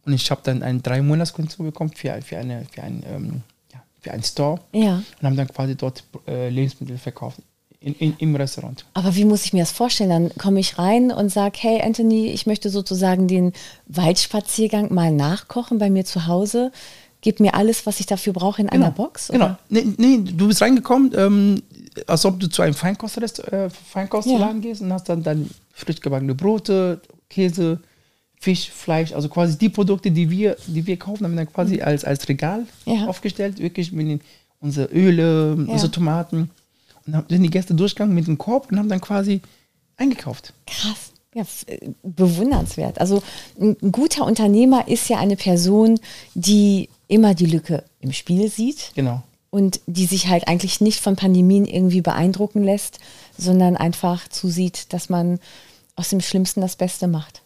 und 0.04 0.12
ich 0.12 0.30
habe 0.30 0.40
dann 0.44 0.62
eine 0.62 0.80
drei 0.80 1.00
monats 1.00 1.32
konstitution 1.32 1.66
bekommen 1.66 1.90
für, 1.94 2.20
für, 2.22 2.38
eine, 2.38 2.64
für, 2.70 2.82
ein, 2.82 3.02
ähm, 3.08 3.42
ja, 3.72 3.80
für 4.00 4.10
einen 4.12 4.24
Store 4.24 4.60
Ja. 4.72 4.96
und 5.20 5.22
haben 5.26 5.36
dann 5.36 5.48
quasi 5.48 5.76
dort 5.76 6.04
äh, 6.26 6.48
Lebensmittel 6.50 6.98
verkauft 6.98 7.38
in, 7.80 7.94
in, 7.94 8.14
im 8.18 8.36
Restaurant. 8.36 8.84
Aber 8.94 9.14
wie 9.16 9.24
muss 9.24 9.44
ich 9.44 9.52
mir 9.52 9.60
das 9.60 9.72
vorstellen? 9.72 10.10
Dann 10.10 10.30
komme 10.38 10.60
ich 10.60 10.78
rein 10.78 11.10
und 11.10 11.30
sage, 11.30 11.58
hey 11.60 11.80
Anthony, 11.82 12.28
ich 12.28 12.46
möchte 12.46 12.70
sozusagen 12.70 13.28
den 13.28 13.52
Waldspaziergang 13.86 14.92
mal 14.92 15.12
nachkochen 15.12 15.78
bei 15.78 15.90
mir 15.90 16.04
zu 16.04 16.26
Hause. 16.26 16.72
Gib 17.20 17.40
mir 17.40 17.54
alles, 17.54 17.86
was 17.86 18.00
ich 18.00 18.06
dafür 18.06 18.32
brauche 18.32 18.60
in 18.62 18.68
einer 18.68 18.90
Box? 18.90 19.28
Genau. 19.28 19.46
oder? 19.46 19.58
Nee, 19.68 19.86
nee, 19.96 20.20
du 20.22 20.48
bist 20.48 20.62
reingekommen, 20.62 21.12
ähm, 21.16 21.62
als 22.06 22.24
ob 22.24 22.38
du 22.38 22.48
zu 22.48 22.62
einem 22.62 22.74
Feinkostladen 22.74 23.44
äh, 23.52 23.70
Feinkostladen 23.70 24.60
gehst 24.60 24.82
und 24.82 24.92
hast 24.92 25.08
dann, 25.08 25.22
dann 25.22 25.50
frisch 25.72 26.00
gebackene 26.00 26.34
Brote, 26.34 27.00
Käse, 27.28 27.80
Fisch, 28.38 28.70
Fleisch, 28.70 29.12
also 29.12 29.28
quasi 29.28 29.58
die 29.58 29.70
Produkte, 29.70 30.10
die 30.10 30.30
wir, 30.30 30.56
die 30.66 30.86
wir 30.86 30.98
kaufen, 30.98 31.24
haben 31.24 31.32
wir 31.32 31.44
dann 31.44 31.52
quasi 31.52 31.80
als, 31.80 32.04
als 32.04 32.28
Regal 32.28 32.66
Ja. 32.84 33.06
aufgestellt, 33.06 33.58
wirklich 33.58 33.92
mit 33.92 34.08
den, 34.08 34.20
unsere 34.60 34.86
Öle, 34.92 35.56
ja. 35.66 35.72
unsere 35.72 35.90
Tomaten. 35.90 36.50
Und 37.06 37.12
dann 37.12 37.24
sind 37.28 37.42
die 37.42 37.50
Gäste 37.50 37.74
durchgegangen 37.74 38.14
mit 38.14 38.26
dem 38.26 38.38
Korb 38.38 38.70
und 38.70 38.78
haben 38.78 38.88
dann 38.88 39.00
quasi 39.00 39.40
eingekauft. 39.96 40.52
Krass. 40.66 41.12
Ja, 41.34 41.44
äh, 41.66 41.90
bewundernswert. 42.02 43.00
Also 43.00 43.22
ein 43.60 43.92
guter 43.92 44.24
Unternehmer 44.24 44.88
ist 44.88 45.08
ja 45.08 45.18
eine 45.18 45.36
Person, 45.36 46.00
die 46.34 46.88
immer 47.08 47.34
die 47.34 47.46
Lücke 47.46 47.84
im 48.00 48.12
Spiel 48.12 48.50
sieht. 48.50 48.92
Genau. 48.94 49.22
Und 49.50 49.80
die 49.86 50.06
sich 50.06 50.28
halt 50.28 50.48
eigentlich 50.48 50.80
nicht 50.80 51.00
von 51.00 51.16
Pandemien 51.16 51.66
irgendwie 51.66 52.00
beeindrucken 52.00 52.62
lässt, 52.62 52.98
sondern 53.38 53.76
einfach 53.76 54.28
zusieht, 54.28 54.92
dass 54.92 55.08
man 55.08 55.38
aus 55.94 56.10
dem 56.10 56.20
Schlimmsten 56.20 56.60
das 56.60 56.76
Beste 56.76 57.06
macht. 57.06 57.42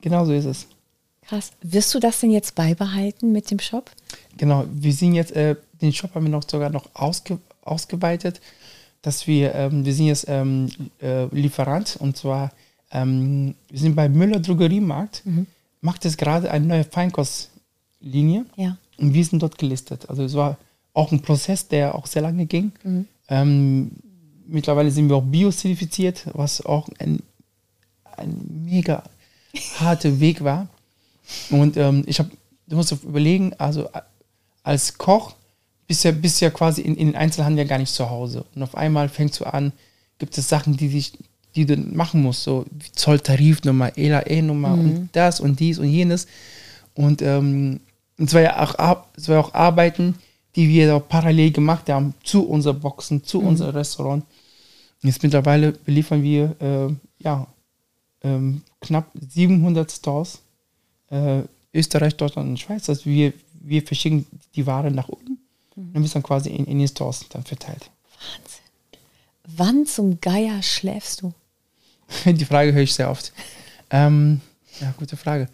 Genau 0.00 0.24
so 0.24 0.32
ist 0.32 0.44
es. 0.44 0.66
Krass. 1.26 1.52
Wirst 1.62 1.94
du 1.94 1.98
das 1.98 2.20
denn 2.20 2.30
jetzt 2.30 2.54
beibehalten 2.54 3.32
mit 3.32 3.50
dem 3.50 3.58
Shop? 3.58 3.90
Genau, 4.36 4.64
wir 4.70 4.92
sind 4.92 5.14
jetzt, 5.14 5.32
äh, 5.32 5.56
den 5.80 5.92
Shop 5.92 6.14
haben 6.14 6.24
wir 6.24 6.30
noch 6.30 6.48
sogar 6.48 6.70
noch 6.70 6.88
ausge, 6.94 7.38
ausgeweitet, 7.64 8.40
dass 9.02 9.26
wir, 9.26 9.54
ähm, 9.54 9.84
wir 9.84 9.94
sind 9.94 10.06
jetzt 10.06 10.26
ähm, 10.28 10.68
äh, 11.02 11.26
Lieferant 11.26 11.96
und 12.00 12.16
zwar, 12.16 12.52
ähm, 12.90 13.54
wir 13.68 13.78
sind 13.78 13.94
bei 13.94 14.08
Müller 14.08 14.40
Drogeriemarkt, 14.40 15.22
mhm. 15.26 15.46
macht 15.80 16.04
es 16.04 16.16
gerade 16.16 16.50
eine 16.50 16.66
neue 16.66 16.84
Feinkostlinie 16.84 18.46
ja. 18.56 18.78
und 18.98 19.12
wir 19.12 19.24
sind 19.24 19.42
dort 19.42 19.58
gelistet. 19.58 20.08
Also 20.08 20.24
es 20.24 20.34
war 20.34 20.56
auch 20.94 21.12
ein 21.12 21.20
Prozess, 21.20 21.68
der 21.68 21.94
auch 21.94 22.06
sehr 22.06 22.22
lange 22.22 22.46
ging. 22.46 22.72
Mhm. 22.82 23.06
Ähm, 23.28 23.90
mittlerweile 24.46 24.90
sind 24.90 25.08
wir 25.08 25.16
auch 25.16 25.24
bio-zertifiziert, 25.24 26.26
was 26.32 26.64
auch 26.64 26.88
ein, 26.98 27.20
ein 28.16 28.64
mega 28.64 29.02
harter 29.78 30.20
Weg 30.20 30.42
war. 30.42 30.68
Und 31.50 31.76
ähm, 31.76 32.04
ich 32.06 32.18
habe, 32.18 32.30
du 32.66 32.76
musst 32.76 32.92
überlegen, 32.92 33.52
also 33.58 33.88
als 34.62 34.96
Koch 34.98 35.34
bist 35.86 36.04
ja, 36.04 36.12
bist 36.12 36.40
ja 36.40 36.50
quasi 36.50 36.82
in, 36.82 36.96
in 36.96 37.08
den 37.08 37.16
Einzelhandel 37.16 37.64
ja 37.64 37.68
gar 37.68 37.78
nicht 37.78 37.92
zu 37.92 38.08
Hause. 38.08 38.44
Und 38.54 38.62
auf 38.62 38.76
einmal 38.76 39.08
fängst 39.08 39.40
du 39.40 39.44
an, 39.44 39.72
gibt 40.18 40.36
es 40.38 40.48
Sachen, 40.48 40.76
die, 40.76 40.88
dich, 40.88 41.12
die 41.54 41.66
du 41.66 41.76
machen 41.76 42.22
musst, 42.22 42.44
so 42.44 42.64
wie 42.70 42.90
Zolltarifnummer, 42.92 43.96
ELAE-Nummer 43.96 44.76
mhm. 44.76 44.80
und 44.80 45.08
das 45.12 45.40
und 45.40 45.60
dies 45.60 45.78
und 45.78 45.88
jenes. 45.88 46.26
Und 46.94 47.22
ähm, 47.22 47.80
es 48.16 48.32
war 48.32 48.40
ja 48.40 48.62
auch, 48.62 49.04
es 49.16 49.28
war 49.28 49.40
auch 49.40 49.54
Arbeiten, 49.54 50.14
die 50.56 50.68
wir 50.68 51.00
parallel 51.00 51.50
gemacht 51.50 51.88
haben 51.88 52.14
zu 52.22 52.46
unseren 52.46 52.80
Boxen, 52.80 53.24
zu 53.24 53.40
mhm. 53.40 53.48
unserem 53.48 53.74
Restaurant. 53.74 54.24
Jetzt 55.02 55.22
mittlerweile 55.22 55.72
beliefern 55.72 56.22
wir 56.22 56.54
äh, 56.60 57.22
ja, 57.22 57.46
ähm, 58.22 58.62
knapp 58.80 59.10
700 59.14 59.90
Stores 59.90 60.40
äh, 61.10 61.42
Österreich, 61.74 62.16
Deutschland 62.16 62.48
und 62.48 62.60
Schweiz. 62.60 62.88
Also 62.88 63.04
wir, 63.06 63.32
wir 63.60 63.82
verschicken 63.82 64.24
die 64.54 64.64
Ware 64.64 64.90
nach 64.90 65.08
oben 65.08 65.33
mhm. 65.76 65.90
und 65.94 66.02
wird 66.02 66.14
dann 66.14 66.22
quasi 66.22 66.50
in, 66.50 66.64
in 66.66 66.78
den 66.78 66.88
Stores 66.88 67.26
dann 67.28 67.44
verteilt. 67.44 67.90
Wahnsinn. 68.18 68.64
Wann 69.46 69.86
zum 69.86 70.20
Geier 70.20 70.62
schläfst 70.62 71.22
du? 71.22 71.32
die 72.24 72.44
Frage 72.44 72.72
höre 72.72 72.82
ich 72.82 72.94
sehr 72.94 73.10
oft. 73.10 73.32
Ähm, 73.90 74.40
ja, 74.80 74.92
gute 74.98 75.16
Frage. 75.16 75.48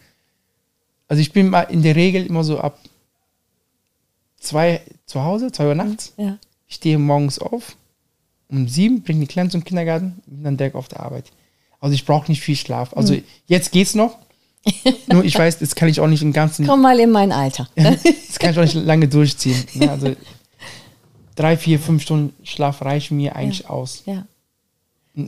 Also 1.09 1.21
ich 1.21 1.33
bin 1.33 1.51
mal 1.51 1.63
in 1.63 1.83
der 1.83 1.97
Regel 1.97 2.25
immer 2.25 2.45
so 2.45 2.61
ab 2.61 2.79
zwei 4.39 4.83
zu 5.07 5.23
Hause, 5.23 5.51
zwei 5.53 5.67
Uhr 5.67 5.75
nachts. 5.75 6.13
Ja. 6.17 6.39
Ich 6.69 6.77
stehe 6.77 6.99
morgens 6.99 7.39
auf, 7.39 7.77
um 8.49 8.69
sieben, 8.69 9.03
bringe 9.03 9.21
die 9.21 9.27
Kleinen 9.27 9.51
zum 9.51 9.65
Kindergarten 9.65 10.23
und 10.27 10.45
dann 10.45 10.57
direkt 10.57 10.77
auf 10.77 10.89
der 10.89 11.01
Arbeit. 11.01 11.33
Also 11.81 11.95
ich 11.95 12.05
brauche 12.05 12.31
nicht 12.31 12.41
viel 12.41 12.57
Schlaf. 12.57 12.97
Also 12.97 13.15
mhm. 13.15 13.25
jetzt 13.47 13.73
geht's 13.73 13.95
noch. 13.95 14.19
Nur 15.13 15.25
ich 15.25 15.37
weiß, 15.39 15.59
das 15.59 15.75
kann 15.75 15.89
ich 15.89 16.01
auch 16.01 16.07
nicht 16.07 16.23
im 16.23 16.33
Ganzen. 16.33 16.67
Komm 16.67 16.83
mal 16.83 16.99
in 17.01 17.11
mein 17.11 17.33
Alter. 17.33 17.69
das 17.77 18.39
kann 18.39 18.51
ich 18.51 18.59
auch 18.59 18.63
nicht 18.63 18.75
lange 18.75 19.09
durchziehen. 19.09 19.65
Ne? 19.75 19.91
Also 19.91 20.15
drei, 21.35 21.57
vier, 21.57 21.79
fünf 21.79 22.03
Stunden 22.03 22.35
Schlaf 22.45 22.83
reichen 22.83 23.17
mir 23.17 23.37
eigentlich 23.37 23.61
ja. 23.61 23.71
aus. 23.71 24.03
Ja. 24.07 24.27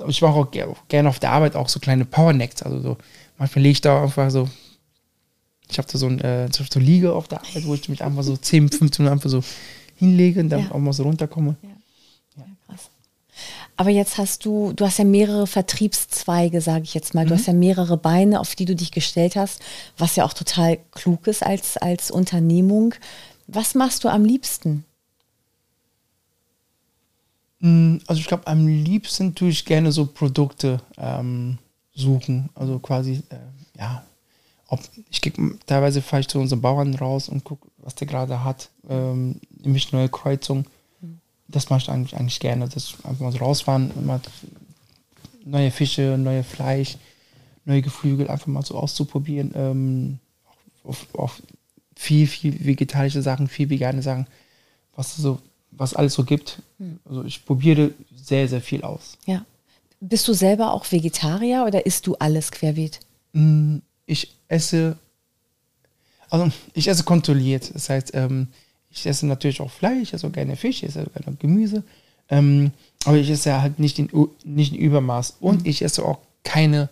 Ich 0.06 0.22
mache 0.22 0.34
auch 0.34 0.50
gerne 0.88 1.08
auf 1.08 1.18
der 1.18 1.32
Arbeit 1.32 1.56
auch 1.56 1.68
so 1.68 1.80
kleine 1.80 2.04
Powernacks. 2.04 2.62
Also 2.62 2.80
so, 2.80 2.96
manchmal 3.38 3.62
lege 3.62 3.72
ich 3.72 3.80
da 3.80 4.02
einfach 4.02 4.30
so, 4.30 4.48
ich 5.68 5.78
habe 5.78 5.88
da 5.90 5.98
so, 5.98 6.06
ein, 6.06 6.20
äh, 6.20 6.48
so 6.52 6.78
Liege 6.78 7.12
auf 7.12 7.28
der 7.28 7.40
Arbeit, 7.40 7.66
wo 7.66 7.74
ich 7.74 7.88
mich 7.88 8.02
einfach 8.02 8.22
so 8.22 8.36
10, 8.36 8.68
15 8.68 9.04
Minuten 9.04 9.12
einfach 9.12 9.30
so 9.30 9.42
hinlege 9.96 10.40
und 10.40 10.50
dann 10.50 10.64
ja. 10.64 10.70
auch 10.70 10.78
mal 10.78 10.92
so 10.92 11.02
runterkomme. 11.02 11.56
Ja. 11.62 11.68
Aber 13.76 13.90
jetzt 13.90 14.18
hast 14.18 14.44
du, 14.44 14.72
du 14.74 14.84
hast 14.84 14.98
ja 14.98 15.04
mehrere 15.04 15.46
Vertriebszweige, 15.46 16.60
sage 16.60 16.84
ich 16.84 16.94
jetzt 16.94 17.14
mal. 17.14 17.24
Du 17.24 17.34
mhm. 17.34 17.38
hast 17.38 17.46
ja 17.46 17.52
mehrere 17.52 17.96
Beine, 17.96 18.40
auf 18.40 18.54
die 18.54 18.64
du 18.64 18.76
dich 18.76 18.92
gestellt 18.92 19.34
hast, 19.36 19.60
was 19.96 20.16
ja 20.16 20.24
auch 20.24 20.34
total 20.34 20.78
klug 20.92 21.26
ist 21.26 21.42
als, 21.42 21.76
als 21.76 22.10
Unternehmung. 22.10 22.94
Was 23.46 23.74
machst 23.74 24.04
du 24.04 24.08
am 24.08 24.24
liebsten? 24.24 24.84
Mm, 27.60 27.98
also 28.06 28.20
ich 28.20 28.26
glaube, 28.26 28.46
am 28.46 28.66
liebsten 28.66 29.34
tue 29.34 29.48
ich 29.48 29.64
gerne 29.64 29.90
so 29.90 30.06
Produkte 30.06 30.80
ähm, 30.98 31.58
suchen. 31.94 32.50
Also 32.54 32.78
quasi, 32.78 33.22
äh, 33.30 33.78
ja, 33.78 34.04
ob, 34.68 34.80
ich 35.10 35.20
gehe 35.20 35.32
teilweise 35.66 36.02
fahre 36.02 36.20
ich 36.20 36.28
zu 36.28 36.38
unseren 36.38 36.60
Bauern 36.60 36.94
raus 36.94 37.28
und 37.28 37.44
gucke, 37.44 37.68
was 37.78 37.94
der 37.94 38.06
gerade 38.06 38.44
hat. 38.44 38.68
Ähm, 38.88 39.40
nämlich 39.62 39.92
neue 39.92 40.08
Kreuzung 40.08 40.66
das 41.48 41.70
mache 41.70 41.82
ich 41.82 41.88
eigentlich, 41.90 42.16
eigentlich 42.16 42.40
gerne. 42.40 42.68
Das 42.68 42.94
einfach 43.04 43.20
mal 43.20 43.32
so 43.32 43.38
rausfahren, 43.38 43.92
mal 44.04 44.20
neue 45.44 45.70
Fische, 45.70 46.16
neue 46.18 46.44
Fleisch, 46.44 46.96
neue 47.64 47.82
Geflügel 47.82 48.28
einfach 48.28 48.46
mal 48.46 48.64
so 48.64 48.76
auszuprobieren. 48.76 49.52
Ähm, 49.54 50.18
auf, 50.84 51.06
auf 51.14 51.42
viel, 51.94 52.26
viel 52.26 52.64
vegetarische 52.64 53.22
Sachen, 53.22 53.48
viel 53.48 53.70
vegane 53.70 54.02
Sachen, 54.02 54.26
was 54.94 55.16
so, 55.16 55.40
was 55.70 55.94
alles 55.94 56.14
so 56.14 56.24
gibt. 56.24 56.62
Hm. 56.78 56.98
Also 57.04 57.24
ich 57.24 57.44
probiere 57.44 57.92
sehr, 58.14 58.48
sehr 58.48 58.60
viel 58.60 58.82
aus. 58.82 59.18
Ja. 59.26 59.44
Bist 60.00 60.26
du 60.26 60.32
selber 60.32 60.72
auch 60.72 60.90
Vegetarier 60.90 61.64
oder 61.64 61.86
isst 61.86 62.08
du 62.08 62.16
alles 62.16 62.50
querbeet? 62.50 62.98
Mm, 63.34 63.78
ich 64.04 64.34
esse, 64.48 64.96
also 66.28 66.50
ich 66.74 66.88
esse 66.88 67.04
kontrolliert. 67.04 67.72
Das 67.72 67.88
heißt, 67.88 68.10
ähm, 68.14 68.48
ich 68.92 69.06
esse 69.06 69.26
natürlich 69.26 69.60
auch 69.60 69.70
Fleisch, 69.70 70.02
ich 70.02 70.12
esse 70.12 70.26
auch 70.26 70.32
gerne 70.32 70.56
Fisch, 70.56 70.82
ich 70.82 70.90
esse 70.90 71.02
auch 71.02 71.22
gerne 71.22 71.36
Gemüse. 71.38 71.82
Ähm, 72.28 72.72
aber 73.04 73.16
ich 73.16 73.28
esse 73.28 73.60
halt 73.60 73.78
nicht 73.78 73.98
in, 73.98 74.08
nicht 74.44 74.72
in 74.72 74.78
Übermaß. 74.78 75.36
Und 75.40 75.62
mhm. 75.62 75.70
ich 75.70 75.82
esse 75.82 76.04
auch 76.04 76.18
keine, 76.44 76.88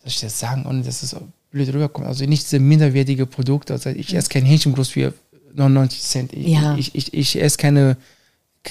soll 0.00 0.08
ich 0.08 0.20
das 0.20 0.38
sagen, 0.38 0.66
ohne 0.66 0.82
dass 0.82 1.02
es 1.02 1.16
blöd 1.50 1.68
rüberkommt, 1.68 2.06
also 2.06 2.24
nicht 2.24 2.44
diese 2.44 2.58
minderwertige 2.58 3.26
Produkte. 3.26 3.72
Also 3.74 3.90
ich 3.90 4.12
mhm. 4.12 4.18
esse 4.18 4.28
kein 4.28 4.44
Hähnchenbrust 4.44 4.92
für 4.92 5.14
99 5.54 6.00
Cent. 6.00 6.32
Ich, 6.32 6.46
ja. 6.46 6.76
ich, 6.76 6.94
ich, 6.94 7.12
ich 7.12 7.40
esse 7.40 7.58
keine, 7.58 7.96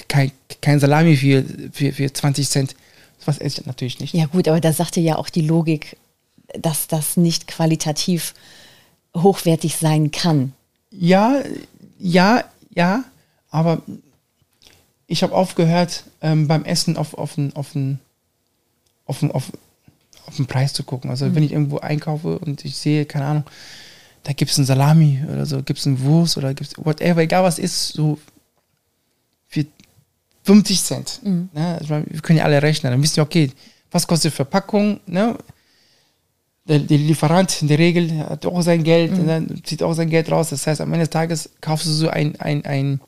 kein, 0.08 0.32
kein 0.60 0.80
Salami 0.80 1.16
für, 1.16 1.44
für, 1.72 1.92
für 1.92 2.12
20 2.12 2.48
Cent. 2.48 2.76
Was 3.24 3.38
esse 3.38 3.60
ich 3.60 3.66
natürlich 3.66 4.00
nicht. 4.00 4.14
Ja 4.14 4.26
gut, 4.26 4.48
aber 4.48 4.60
da 4.60 4.72
sagte 4.72 5.00
ja 5.00 5.16
auch 5.16 5.28
die 5.28 5.42
Logik, 5.42 5.96
dass 6.58 6.88
das 6.88 7.16
nicht 7.16 7.46
qualitativ 7.46 8.34
hochwertig 9.16 9.76
sein 9.76 10.10
kann. 10.10 10.52
Ja, 10.90 11.42
ja, 12.02 12.44
ja, 12.74 13.04
aber 13.50 13.82
ich 15.06 15.22
habe 15.22 15.34
aufgehört, 15.34 16.04
ähm, 16.20 16.48
beim 16.48 16.64
Essen 16.64 16.96
auf, 16.96 17.14
auf, 17.14 17.36
den, 17.36 17.54
auf, 17.54 17.72
den, 17.72 18.00
auf, 19.06 19.20
den, 19.20 19.30
auf, 19.30 19.52
auf 20.26 20.36
den 20.36 20.46
Preis 20.46 20.72
zu 20.72 20.82
gucken. 20.82 21.10
Also 21.10 21.26
mhm. 21.26 21.34
wenn 21.36 21.42
ich 21.44 21.52
irgendwo 21.52 21.78
einkaufe 21.78 22.38
und 22.38 22.64
ich 22.64 22.76
sehe, 22.76 23.06
keine 23.06 23.26
Ahnung, 23.26 23.44
da 24.24 24.32
gibt 24.32 24.50
es 24.50 24.58
ein 24.58 24.64
Salami 24.64 25.22
oder 25.30 25.46
so, 25.46 25.62
gibt 25.62 25.78
es 25.78 25.86
einen 25.86 26.00
Wurst 26.00 26.36
oder 26.36 26.54
gibt 26.54 26.72
es 26.72 26.84
whatever, 26.84 27.20
egal 27.20 27.44
was 27.44 27.58
ist, 27.58 27.88
so 27.88 28.18
für 29.48 29.64
50 30.42 30.82
Cent. 30.82 31.20
Mhm. 31.22 31.50
Ne? 31.52 31.78
Also 31.78 32.02
wir 32.06 32.20
können 32.20 32.38
ja 32.38 32.44
alle 32.44 32.62
rechnen. 32.62 32.90
Dann 32.90 33.02
wissen 33.02 33.16
wir, 33.16 33.22
okay, 33.22 33.50
was 33.92 34.06
kostet 34.06 34.34
Verpackung, 34.34 34.98
ne? 35.06 35.36
Der, 36.64 36.78
der, 36.78 36.98
Lieferant 36.98 37.62
in 37.62 37.68
der 37.68 37.78
Regel 37.78 38.18
hat 38.18 38.46
auch 38.46 38.62
sein 38.62 38.84
Geld, 38.84 39.12
mhm. 39.12 39.26
dann 39.26 39.64
zieht 39.64 39.82
auch 39.82 39.94
sein 39.94 40.10
Geld 40.10 40.30
raus. 40.30 40.50
Das 40.50 40.66
heißt, 40.66 40.80
am 40.80 40.92
Ende 40.92 41.06
des 41.06 41.10
Tages 41.10 41.50
kaufst 41.60 41.86
du 41.86 41.90
so 41.90 42.08
ein, 42.08 42.40
ein, 42.40 42.64
ein, 42.64 43.00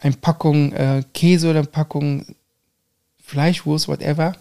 ein 0.00 0.14
Packung 0.14 0.72
äh, 0.72 1.02
Käse 1.12 1.50
oder 1.50 1.60
eine 1.60 1.68
Packung 1.68 2.26
Fleischwurst, 3.22 3.88
whatever. 3.88 4.36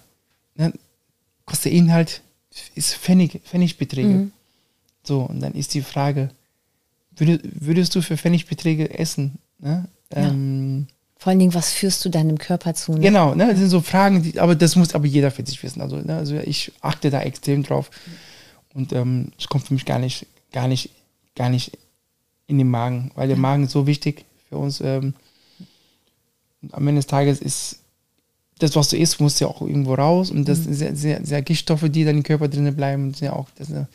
Ne? 0.55 0.73
Kostet 1.45 1.71
der 1.71 1.79
Inhalt, 1.79 2.21
ist 2.75 2.95
Pfennig, 2.95 3.41
Pfennigbeträge. 3.43 4.07
Mhm. 4.07 4.31
So, 5.03 5.21
und 5.21 5.39
dann 5.39 5.53
ist 5.53 5.73
die 5.73 5.81
Frage, 5.81 6.29
würdest, 7.15 7.41
würdest 7.43 7.95
du 7.95 8.01
für 8.01 8.17
Pfennigbeträge 8.17 8.97
essen? 8.97 9.39
Ne? 9.59 9.87
Ja. 10.13 10.27
Ähm, 10.27 10.87
vor 11.17 11.31
allen 11.31 11.39
Dingen, 11.39 11.53
was 11.53 11.73
führst 11.73 12.05
du 12.05 12.09
deinem 12.09 12.37
Körper 12.37 12.73
zu? 12.75 12.93
Ne? 12.93 12.99
Genau, 12.99 13.33
ne? 13.33 13.47
das 13.47 13.57
sind 13.57 13.69
so 13.69 13.81
Fragen, 13.81 14.21
die, 14.21 14.39
aber 14.39 14.55
das 14.55 14.75
muss 14.75 14.93
aber 14.93 15.07
jeder 15.07 15.31
für 15.31 15.45
sich 15.45 15.61
wissen. 15.63 15.81
Also, 15.81 15.97
ne? 15.97 16.15
also 16.15 16.35
ich 16.35 16.71
achte 16.81 17.09
da 17.09 17.21
extrem 17.21 17.63
drauf. 17.63 17.89
Und 18.73 18.93
ähm, 18.93 19.31
es 19.37 19.45
ähm, 19.45 19.49
kommt 19.49 19.67
für 19.67 19.73
mich 19.73 19.85
gar 19.85 19.97
nicht, 19.97 20.27
gar 20.51 20.67
nicht, 20.67 20.91
gar 21.35 21.49
nicht 21.49 21.77
in 22.45 22.59
den 22.59 22.69
Magen, 22.69 23.11
weil 23.15 23.27
der 23.27 23.37
Magen 23.37 23.63
ist 23.63 23.71
so 23.71 23.87
wichtig 23.87 24.25
für 24.47 24.57
uns. 24.57 24.79
Ähm, 24.81 25.15
am 26.71 26.87
Ende 26.87 26.99
des 26.99 27.07
Tages 27.07 27.39
ist 27.39 27.79
das, 28.59 28.75
was 28.75 28.89
du 28.89 28.97
isst, 28.97 29.19
muss 29.19 29.39
ja 29.39 29.47
auch 29.47 29.61
irgendwo 29.61 29.95
raus. 29.95 30.29
Und 30.29 30.47
das 30.47 30.59
mhm. 30.59 30.63
sind 30.63 30.75
sehr, 30.75 30.95
sehr, 30.95 31.25
sehr 31.25 31.41
Giftstoffe, 31.41 31.85
die 31.89 32.05
dann 32.05 32.17
im 32.17 32.23
Körper 32.23 32.47
drinnen 32.47 32.75
bleiben. 32.75 33.13
Sind 33.13 33.27
ja 33.27 33.33
auch, 33.33 33.47
das 33.55 33.67
sind 33.67 33.87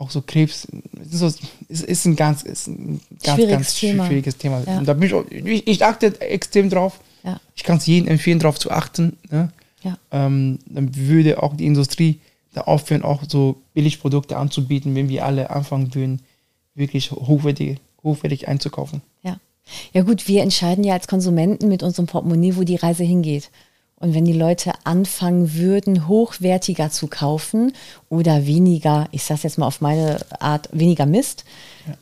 auch 0.00 0.10
so 0.10 0.22
Krebs, 0.22 0.64
ist, 0.64 1.12
so, 1.12 1.26
ist, 1.68 1.84
ist 1.84 2.04
ein 2.06 2.16
ganz, 2.16 2.42
ist 2.42 2.68
ein 2.68 3.00
ganz, 3.22 3.36
Schwieriges 3.36 3.50
ganz 3.50 3.74
Thema. 3.78 4.06
schwieriges 4.06 4.36
Thema. 4.38 4.62
Ja. 4.66 4.78
Und 4.78 4.88
da 4.88 4.94
bin 4.94 5.06
ich, 5.06 5.14
auch, 5.14 5.24
ich, 5.30 5.66
ich 5.66 5.84
achte 5.84 6.18
extrem 6.22 6.70
drauf. 6.70 7.00
Ja. 7.22 7.38
Ich 7.54 7.64
kann 7.64 7.76
es 7.76 7.86
jedem 7.86 8.08
empfehlen, 8.08 8.38
darauf 8.38 8.58
zu 8.58 8.70
achten. 8.70 9.18
Ne? 9.30 9.52
Ja. 9.82 9.98
Ähm, 10.10 10.58
dann 10.66 10.96
würde 10.96 11.42
auch 11.42 11.54
die 11.54 11.66
Industrie 11.66 12.18
da 12.54 12.62
aufhören, 12.62 13.02
auch 13.02 13.24
so 13.28 13.60
Billigprodukte 13.74 14.38
anzubieten, 14.38 14.94
wenn 14.94 15.10
wir 15.10 15.26
alle 15.26 15.50
anfangen 15.50 15.94
würden, 15.94 16.22
wirklich 16.74 17.10
hochwertig, 17.10 17.78
hochwertig 18.02 18.48
einzukaufen. 18.48 19.02
Ja. 19.22 19.38
Ja 19.92 20.02
gut, 20.02 20.26
wir 20.26 20.42
entscheiden 20.42 20.82
ja 20.82 20.94
als 20.94 21.08
Konsumenten 21.08 21.68
mit 21.68 21.82
unserem 21.82 22.06
Portemonnaie, 22.06 22.56
wo 22.56 22.64
die 22.64 22.76
Reise 22.76 23.04
hingeht. 23.04 23.50
Und 24.00 24.14
wenn 24.14 24.24
die 24.24 24.32
Leute 24.32 24.72
anfangen 24.84 25.54
würden, 25.54 26.08
hochwertiger 26.08 26.90
zu 26.90 27.06
kaufen 27.06 27.74
oder 28.08 28.46
weniger, 28.46 29.08
ich 29.12 29.24
sage 29.24 29.42
jetzt 29.42 29.58
mal 29.58 29.66
auf 29.66 29.82
meine 29.82 30.18
Art, 30.40 30.70
weniger 30.72 31.04
Mist, 31.04 31.44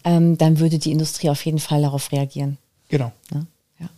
ähm, 0.05 0.39
dann 0.39 0.61
würde 0.61 0.79
die 0.79 0.93
Industrie 0.93 1.29
auf 1.29 1.45
jeden 1.45 1.59
Fall 1.59 1.83
darauf 1.83 2.13
reagieren. 2.13 2.57
Genau. 2.89 3.11
Ne? 3.33 3.47
Ja. 3.81 3.89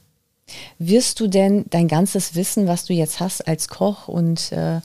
Wirst 0.78 1.21
du 1.21 1.28
denn 1.28 1.66
dein 1.69 1.88
ganzes 1.88 2.35
Wissen, 2.35 2.66
was 2.66 2.87
du 2.87 2.95
jetzt 2.95 3.21
hast 3.21 3.47
als 3.47 3.69
Koch 3.69 4.09
und 4.09 4.50
äh, 4.52 4.80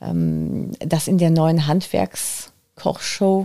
ähm, 0.00 0.70
das 0.78 1.08
in 1.08 1.18
der 1.18 1.30
neuen 1.30 1.66
Handwerkskochshow 1.66 3.44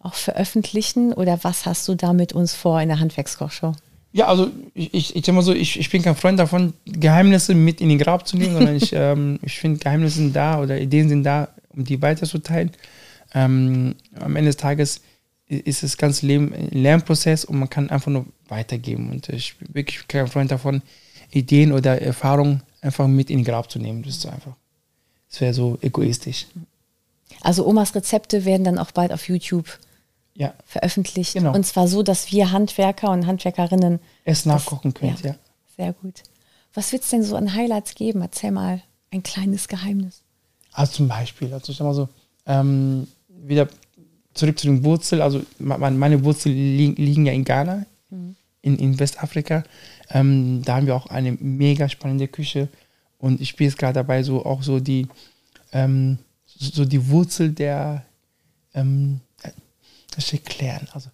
auch 0.00 0.14
veröffentlichen? 0.14 1.12
Oder 1.12 1.44
was 1.44 1.66
hast 1.66 1.86
du 1.86 1.94
da 1.94 2.12
mit 2.12 2.32
uns 2.32 2.52
vor 2.52 2.80
in 2.80 2.88
der 2.88 2.98
Handwerkskochshow? 2.98 3.74
Ja, 4.12 4.26
also 4.26 4.50
ich, 4.74 4.92
ich, 4.92 5.16
ich 5.16 5.24
sag 5.24 5.34
mal 5.34 5.42
so, 5.42 5.54
ich, 5.54 5.78
ich 5.78 5.88
bin 5.90 6.02
kein 6.02 6.16
Freund 6.16 6.38
davon, 6.38 6.74
Geheimnisse 6.84 7.54
mit 7.54 7.80
in 7.80 7.88
den 7.88 7.98
Grab 7.98 8.28
zu 8.28 8.36
nehmen, 8.36 8.52
sondern 8.54 8.76
ich, 8.76 8.92
ähm, 8.94 9.38
ich 9.42 9.58
finde, 9.58 9.78
Geheimnisse 9.78 10.18
sind 10.18 10.36
da 10.36 10.60
oder 10.60 10.78
Ideen 10.78 11.08
sind 11.08 11.24
da, 11.24 11.48
um 11.70 11.84
die 11.84 12.00
weiterzuteilen. 12.00 12.70
Ähm, 13.34 13.94
am 14.14 14.36
Ende 14.36 14.50
des 14.50 14.58
Tages 14.58 15.00
ist 15.46 15.82
das 15.82 15.96
ganze 15.96 16.26
Leben 16.26 16.52
ein 16.52 16.68
Lernprozess 16.70 17.44
und 17.44 17.58
man 17.58 17.70
kann 17.70 17.90
einfach 17.90 18.10
nur 18.10 18.26
weitergeben. 18.48 19.10
Und 19.10 19.28
ich 19.30 19.56
bin 19.58 19.74
wirklich 19.74 20.06
kein 20.08 20.26
Freund 20.28 20.50
davon, 20.50 20.82
Ideen 21.30 21.72
oder 21.72 22.00
Erfahrungen 22.00 22.62
einfach 22.82 23.06
mit 23.06 23.30
in 23.30 23.38
den 23.38 23.44
Grab 23.44 23.70
zu 23.70 23.78
nehmen. 23.78 24.02
Das 24.02 24.16
ist 24.16 24.26
einfach. 24.26 24.54
Das 25.30 25.40
wäre 25.40 25.54
so 25.54 25.78
egoistisch. 25.80 26.46
Also 27.40 27.66
Omas 27.66 27.94
Rezepte 27.94 28.44
werden 28.44 28.64
dann 28.64 28.78
auch 28.78 28.90
bald 28.90 29.12
auf 29.12 29.28
YouTube 29.28 29.78
Ja. 30.34 30.54
veröffentlicht. 30.64 31.34
Genau. 31.34 31.54
Und 31.54 31.64
zwar 31.66 31.86
so, 31.88 32.02
dass 32.02 32.32
wir 32.32 32.52
Handwerker 32.52 33.10
und 33.10 33.26
Handwerkerinnen 33.26 34.00
Es 34.24 34.46
nachkochen 34.46 34.94
könnt, 34.94 35.20
ja. 35.22 35.30
ja. 35.32 35.36
Sehr 35.76 35.92
gut. 35.92 36.22
Was 36.74 36.90
wird 36.92 37.02
es 37.02 37.10
denn 37.10 37.22
so 37.22 37.36
an 37.36 37.54
Highlights 37.54 37.94
geben? 37.94 38.22
Erzähl 38.22 38.50
mal 38.50 38.80
ein 39.10 39.22
kleines 39.22 39.68
Geheimnis. 39.68 40.22
Also 40.72 40.92
zum 40.92 41.08
Beispiel, 41.08 41.52
also 41.52 41.70
ich 41.70 41.76
sag 41.78 41.84
mal 41.84 41.92
so, 41.94 42.08
ähm, 42.46 43.06
wieder 43.28 43.68
zurück 44.32 44.58
zu 44.58 44.66
den 44.68 44.82
Wurzeln, 44.84 45.20
also 45.20 45.42
me- 45.58 45.76
me- 45.76 45.90
meine 45.90 46.24
Wurzeln 46.24 46.54
liegen, 46.54 47.26
ja 47.26 47.32
in 47.32 47.44
Ghana, 47.44 47.84
in, 48.62 48.78
in 48.78 48.98
Westafrika. 48.98 49.64
Ähm, 50.08 50.62
da 50.64 50.76
haben 50.76 50.86
wir 50.86 50.96
auch 50.96 51.06
eine 51.06 51.32
mega 51.32 51.88
spannende 51.90 52.26
Küche 52.28 52.68
und 53.18 53.40
ich 53.42 53.54
bin 53.56 53.66
jetzt 53.66 53.76
gerade 53.78 53.92
dabei, 53.94 54.22
so 54.22 54.46
auch 54.46 54.62
so 54.62 54.80
die, 54.80 55.06
ähm, 55.72 56.18
so 56.46 56.70
so 56.70 56.84
die 56.86 57.10
Wurzel 57.10 57.52
der, 57.52 58.04
ähm, 58.74 59.20
das 60.14 60.32
erklären. 60.32 60.88
Also 60.92 61.10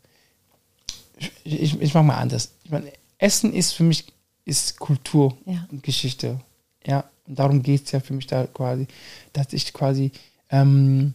ich, 1.18 1.32
ich, 1.44 1.80
ich 1.80 1.94
mache 1.94 2.04
mal 2.04 2.16
anders. 2.18 2.52
Ich 2.64 2.70
meine, 2.70 2.92
Essen 3.18 3.52
ist 3.52 3.72
für 3.72 3.82
mich 3.82 4.04
ist 4.44 4.78
Kultur 4.78 5.36
Ja. 5.46 5.66
und 5.70 5.82
Geschichte. 5.82 6.40
Ja, 6.86 7.04
und 7.26 7.38
darum 7.38 7.62
geht 7.62 7.84
es 7.84 7.92
ja 7.92 8.00
für 8.00 8.14
mich 8.14 8.26
da 8.26 8.46
quasi, 8.46 8.86
dass 9.32 9.52
ich 9.52 9.72
quasi 9.72 10.10
ähm, 10.50 11.12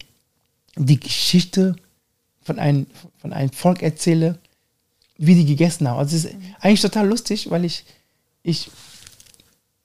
die 0.76 1.00
Geschichte 1.00 1.74
von 2.42 2.58
einem, 2.58 2.86
von 3.18 3.32
einem 3.32 3.50
Volk 3.50 3.82
erzähle, 3.82 4.38
wie 5.16 5.34
die 5.34 5.46
gegessen 5.46 5.88
haben. 5.88 5.98
Also 5.98 6.16
es 6.16 6.24
ist 6.26 6.34
eigentlich 6.60 6.82
total 6.82 7.08
lustig, 7.08 7.50
weil 7.50 7.64
ich, 7.64 7.84
ich 8.42 8.70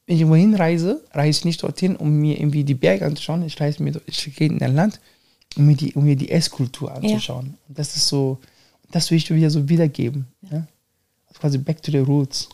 wenn 0.05 0.15
ich 0.15 0.21
irgendwo 0.21 0.35
hinreise, 0.37 1.03
reise 1.11 1.39
ich 1.39 1.45
nicht 1.45 1.63
dorthin, 1.63 1.95
um 1.95 2.11
mir 2.17 2.39
irgendwie 2.39 2.63
die 2.63 2.73
Berge 2.73 3.05
anzuschauen. 3.05 3.43
Ich 3.43 3.59
reise 3.61 3.81
mir, 3.83 4.01
ich 4.07 4.35
gehe 4.35 4.47
in 4.49 4.61
ein 4.61 4.73
Land, 4.75 4.99
um 5.59 5.65
mir 5.67 5.75
die, 5.75 5.93
um 5.93 6.03
mir 6.03 6.15
die 6.15 6.31
Esskultur 6.31 6.91
anzuschauen. 6.91 7.57
Und 7.67 7.77
das 7.77 7.95
ist 7.95 8.07
so, 8.07 8.37
das 8.91 9.11
will 9.11 9.17
ich 9.17 9.29
wieder 9.29 9.49
so 9.49 9.67
wiedergeben. 9.69 10.25
Ja. 10.49 10.65
Also 11.27 11.39
quasi 11.39 11.57
back 11.57 11.83
to 11.83 11.91
the 11.91 11.99
roots. 11.99 12.49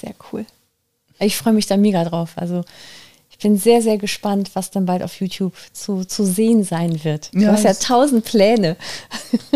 Sehr 0.00 0.14
cool. 0.32 0.46
Ich 1.18 1.36
freue 1.36 1.52
mich 1.52 1.66
da 1.66 1.76
mega 1.76 2.04
drauf. 2.04 2.32
Also 2.36 2.64
ich 3.30 3.38
bin 3.38 3.58
sehr, 3.58 3.82
sehr 3.82 3.98
gespannt, 3.98 4.50
was 4.54 4.70
dann 4.70 4.86
bald 4.86 5.02
auf 5.02 5.20
YouTube 5.20 5.54
zu, 5.72 6.04
zu 6.04 6.24
sehen 6.24 6.64
sein 6.64 7.04
wird. 7.04 7.34
Du 7.34 7.40
Ja, 7.40 7.52
hast 7.52 7.64
ja 7.64 7.74
tausend 7.74 8.24
Pläne. 8.24 8.76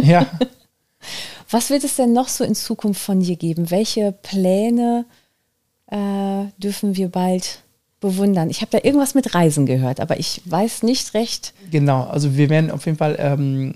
Ja. 0.02 0.26
Was 1.52 1.70
wird 1.70 1.82
es 1.82 1.96
denn 1.96 2.12
noch 2.12 2.28
so 2.28 2.44
in 2.44 2.54
Zukunft 2.54 3.00
von 3.00 3.20
dir 3.20 3.34
geben? 3.34 3.70
Welche 3.70 4.12
Pläne 4.12 5.04
äh, 5.86 6.44
dürfen 6.58 6.94
wir 6.94 7.08
bald 7.08 7.62
bewundern? 8.00 8.50
Ich 8.50 8.60
habe 8.62 8.70
da 8.70 8.78
irgendwas 8.82 9.14
mit 9.14 9.34
Reisen 9.34 9.66
gehört, 9.66 10.00
aber 10.00 10.18
ich 10.18 10.42
weiß 10.44 10.82
nicht 10.82 11.14
recht. 11.14 11.54
Genau, 11.70 12.04
also 12.04 12.36
wir 12.36 12.50
werden 12.50 12.70
auf 12.70 12.86
jeden 12.86 12.98
Fall 12.98 13.16
ähm, 13.18 13.74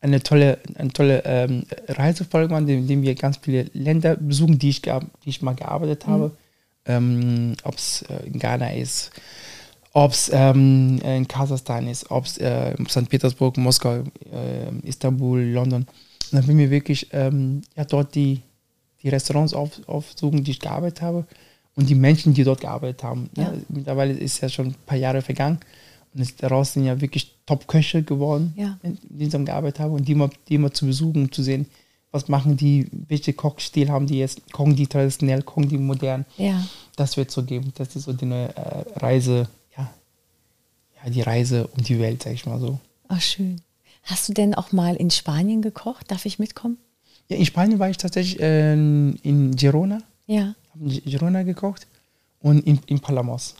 eine 0.00 0.22
tolle, 0.22 0.58
eine 0.74 0.92
tolle 0.92 1.22
ähm, 1.24 1.64
Reisefolge 1.88 2.52
machen, 2.52 2.68
in 2.68 2.86
dem 2.88 3.02
wir 3.02 3.14
ganz 3.14 3.38
viele 3.40 3.66
Länder 3.72 4.16
besuchen, 4.16 4.58
die 4.58 4.70
ich, 4.70 4.82
die 4.82 5.00
ich 5.26 5.42
mal 5.42 5.54
gearbeitet 5.54 6.06
habe. 6.06 6.32
Ähm, 6.86 7.54
ob 7.64 7.76
es 7.76 8.02
äh, 8.02 8.26
in 8.26 8.38
Ghana 8.38 8.72
ist, 8.72 9.10
ob 9.92 10.12
es 10.12 10.30
ähm, 10.32 10.98
in 11.04 11.28
Kasachstan 11.28 11.86
ist, 11.86 12.10
ob 12.10 12.24
es 12.24 12.38
äh, 12.38 12.72
in 12.72 12.86
St. 12.86 13.08
Petersburg, 13.08 13.58
Moskau, 13.58 13.96
äh, 14.32 14.70
Istanbul, 14.84 15.42
London. 15.42 15.82
Und 15.82 15.88
dann 16.32 16.46
werden 16.46 16.58
wir 16.58 16.70
wirklich 16.70 17.08
ähm, 17.12 17.60
ja, 17.76 17.84
dort 17.84 18.14
die, 18.14 18.40
die 19.02 19.10
Restaurants 19.10 19.52
auf, 19.52 19.72
aufsuchen, 19.86 20.42
die 20.42 20.52
ich 20.52 20.60
gearbeitet 20.60 21.02
habe 21.02 21.26
und 21.80 21.88
die 21.88 21.94
Menschen, 21.94 22.34
die 22.34 22.44
dort 22.44 22.60
gearbeitet 22.60 23.02
haben. 23.02 23.30
Ja. 23.36 23.44
Ja. 23.44 23.52
Mittlerweile 23.68 24.12
ist 24.12 24.40
ja 24.40 24.48
schon 24.48 24.66
ein 24.68 24.74
paar 24.86 24.98
Jahre 24.98 25.22
vergangen 25.22 25.58
und 26.14 26.20
es, 26.20 26.36
daraus 26.36 26.72
sind 26.74 26.84
ja 26.84 27.00
wirklich 27.00 27.34
Top-Köche 27.46 28.02
geworden, 28.02 28.52
Ja. 28.56 28.78
in, 28.82 28.98
die 29.08 29.24
zusammen 29.24 29.46
gearbeitet 29.46 29.80
haben 29.80 29.92
und 29.94 30.06
die 30.06 30.14
mal, 30.14 30.30
die 30.48 30.58
mal 30.58 30.72
zu 30.72 30.86
besuchen, 30.86 31.22
um 31.24 31.32
zu 31.32 31.42
sehen, 31.42 31.66
was 32.12 32.28
machen 32.28 32.56
die, 32.56 32.88
welche 33.08 33.32
Kochstil 33.32 33.88
haben 33.88 34.06
die 34.06 34.18
jetzt, 34.18 34.52
kochen 34.52 34.74
die 34.74 34.86
traditionell, 34.88 35.42
kochen 35.42 35.68
die 35.68 35.78
modern. 35.78 36.26
Ja. 36.36 36.66
Das 36.96 37.16
wird 37.16 37.30
so 37.30 37.42
geben. 37.44 37.72
Das 37.76 37.94
ist 37.96 38.04
so 38.04 38.12
die 38.12 38.26
neue 38.26 38.48
äh, 38.56 38.84
Reise, 38.96 39.48
ja, 39.78 39.88
ja, 41.04 41.10
die 41.10 41.20
Reise 41.22 41.68
um 41.68 41.82
die 41.84 41.98
Welt, 42.00 42.22
sag 42.24 42.32
ich 42.34 42.46
mal 42.46 42.58
so. 42.60 42.78
Ach, 43.08 43.20
schön. 43.20 43.60
Hast 44.02 44.28
du 44.28 44.32
denn 44.32 44.54
auch 44.54 44.72
mal 44.72 44.96
in 44.96 45.10
Spanien 45.10 45.62
gekocht? 45.62 46.10
Darf 46.10 46.26
ich 46.26 46.38
mitkommen? 46.40 46.78
Ja, 47.28 47.36
in 47.36 47.46
Spanien 47.46 47.78
war 47.78 47.88
ich 47.90 47.96
tatsächlich 47.96 48.40
äh, 48.40 48.72
in 48.72 49.54
Girona, 49.54 50.02
Ja. 50.26 50.54
Habe 50.72 50.84
in 50.84 51.02
Girona 51.04 51.42
gekocht 51.42 51.86
und 52.40 52.66
in, 52.66 52.80
in 52.86 53.00
Palamos. 53.00 53.54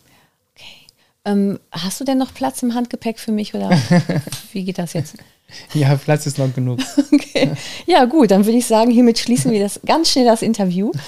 Okay. 0.54 0.86
Ähm, 1.24 1.60
hast 1.70 2.00
du 2.00 2.04
denn 2.04 2.18
noch 2.18 2.34
Platz 2.34 2.62
im 2.62 2.74
Handgepäck 2.74 3.18
für 3.18 3.32
mich 3.32 3.54
oder 3.54 3.70
wie 4.52 4.64
geht 4.64 4.78
das 4.78 4.92
jetzt? 4.94 5.16
Ja, 5.74 5.96
Platz 5.96 6.26
ist 6.26 6.38
noch 6.38 6.52
genug. 6.54 6.80
Okay. 7.12 7.52
Ja, 7.86 8.06
gut, 8.06 8.30
dann 8.32 8.44
würde 8.44 8.58
ich 8.58 8.66
sagen, 8.66 8.90
hiermit 8.90 9.18
schließen 9.18 9.52
wir 9.52 9.60
das 9.60 9.80
ganz 9.86 10.10
schnell 10.10 10.24
das 10.24 10.42
Interview. 10.42 10.90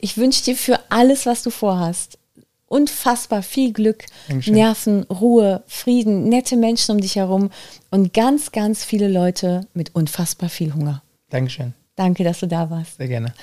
Ich 0.00 0.16
wünsche 0.18 0.44
dir 0.44 0.54
für 0.54 0.78
alles, 0.90 1.24
was 1.24 1.42
du 1.42 1.50
vorhast, 1.50 2.18
unfassbar 2.66 3.42
viel 3.42 3.72
Glück, 3.72 4.04
Dankeschön. 4.28 4.54
Nerven, 4.54 5.02
Ruhe, 5.04 5.62
Frieden, 5.66 6.28
nette 6.28 6.56
Menschen 6.56 6.92
um 6.94 7.00
dich 7.00 7.16
herum 7.16 7.50
und 7.90 8.12
ganz, 8.12 8.52
ganz 8.52 8.84
viele 8.84 9.08
Leute 9.08 9.66
mit 9.72 9.94
unfassbar 9.94 10.50
viel 10.50 10.74
Hunger. 10.74 11.02
Dankeschön. 11.30 11.72
Danke, 11.96 12.22
dass 12.22 12.40
du 12.40 12.46
da 12.46 12.68
warst. 12.70 12.98
Sehr 12.98 13.08
gerne. 13.08 13.34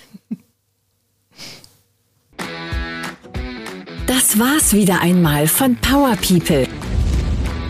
Das 4.16 4.40
war's 4.40 4.72
wieder 4.72 5.02
einmal 5.02 5.46
von 5.46 5.76
Power 5.76 6.16
People. 6.16 6.66